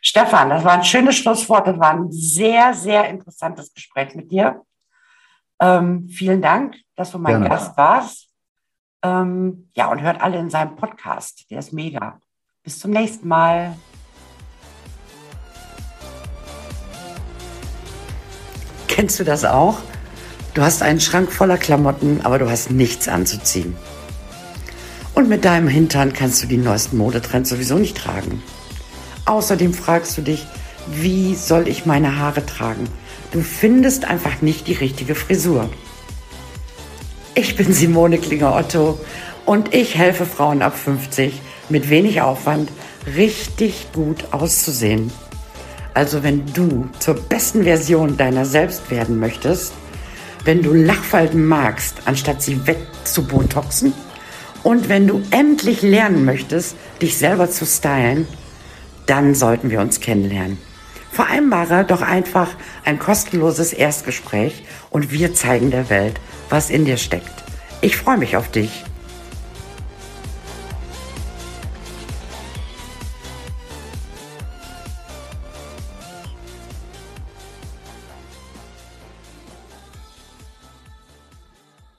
Stefan, 0.00 0.50
das 0.50 0.64
war 0.64 0.72
ein 0.72 0.84
schönes 0.84 1.16
Schlusswort. 1.16 1.66
Das 1.66 1.78
war 1.78 1.92
ein 1.92 2.12
sehr, 2.12 2.74
sehr 2.74 3.08
interessantes 3.08 3.72
Gespräch 3.72 4.14
mit 4.14 4.30
dir. 4.30 4.62
Ähm, 5.60 6.08
vielen 6.08 6.42
Dank, 6.42 6.76
dass 6.94 7.12
du 7.12 7.18
mein 7.18 7.34
Gerne. 7.34 7.48
Gast 7.48 7.76
warst. 7.76 8.28
Ähm, 9.02 9.70
ja, 9.74 9.90
und 9.90 10.02
hört 10.02 10.20
alle 10.20 10.38
in 10.38 10.50
seinem 10.50 10.76
Podcast. 10.76 11.50
Der 11.50 11.58
ist 11.58 11.72
mega. 11.72 12.20
Bis 12.64 12.78
zum 12.78 12.92
nächsten 12.92 13.28
Mal. 13.28 13.76
Kennst 18.88 19.20
du 19.20 19.24
das 19.24 19.44
auch? 19.44 19.80
Du 20.54 20.62
hast 20.62 20.82
einen 20.82 20.98
Schrank 20.98 21.30
voller 21.30 21.58
Klamotten, 21.58 22.22
aber 22.22 22.38
du 22.38 22.48
hast 22.48 22.70
nichts 22.70 23.06
anzuziehen. 23.06 23.76
Und 25.14 25.28
mit 25.28 25.44
deinem 25.44 25.68
Hintern 25.68 26.14
kannst 26.14 26.42
du 26.42 26.46
die 26.46 26.56
neuesten 26.56 26.96
Modetrends 26.96 27.50
sowieso 27.50 27.76
nicht 27.76 27.98
tragen. 27.98 28.42
Außerdem 29.26 29.74
fragst 29.74 30.16
du 30.16 30.22
dich, 30.22 30.46
wie 30.86 31.34
soll 31.34 31.68
ich 31.68 31.84
meine 31.84 32.18
Haare 32.18 32.46
tragen? 32.46 32.88
Du 33.32 33.42
findest 33.42 34.06
einfach 34.06 34.40
nicht 34.40 34.68
die 34.68 34.72
richtige 34.72 35.14
Frisur. 35.14 35.68
Ich 37.34 37.56
bin 37.56 37.74
Simone 37.74 38.16
Klinger-Otto 38.16 38.98
und 39.44 39.74
ich 39.74 39.98
helfe 39.98 40.24
Frauen 40.24 40.62
ab 40.62 40.78
50 40.78 41.42
mit 41.68 41.90
wenig 41.90 42.20
Aufwand 42.20 42.70
richtig 43.16 43.88
gut 43.92 44.32
auszusehen. 44.32 45.10
Also 45.94 46.22
wenn 46.22 46.44
du 46.52 46.88
zur 46.98 47.14
besten 47.14 47.64
Version 47.64 48.16
deiner 48.16 48.44
selbst 48.44 48.90
werden 48.90 49.18
möchtest, 49.18 49.72
wenn 50.44 50.62
du 50.62 50.74
Lachfalten 50.74 51.46
magst, 51.46 52.02
anstatt 52.04 52.42
sie 52.42 52.66
wegzubotoxen 52.66 53.94
und 54.62 54.88
wenn 54.88 55.06
du 55.06 55.22
endlich 55.30 55.82
lernen 55.82 56.24
möchtest, 56.24 56.76
dich 57.00 57.16
selber 57.16 57.50
zu 57.50 57.64
stylen, 57.64 58.26
dann 59.06 59.34
sollten 59.34 59.70
wir 59.70 59.80
uns 59.80 60.00
kennenlernen. 60.00 60.58
Vereinbare 61.12 61.84
doch 61.84 62.02
einfach 62.02 62.48
ein 62.84 62.98
kostenloses 62.98 63.72
Erstgespräch 63.72 64.64
und 64.90 65.12
wir 65.12 65.32
zeigen 65.32 65.70
der 65.70 65.88
Welt, 65.90 66.18
was 66.50 66.70
in 66.70 66.84
dir 66.84 66.96
steckt. 66.96 67.44
Ich 67.82 67.96
freue 67.96 68.18
mich 68.18 68.36
auf 68.36 68.50
dich. 68.50 68.84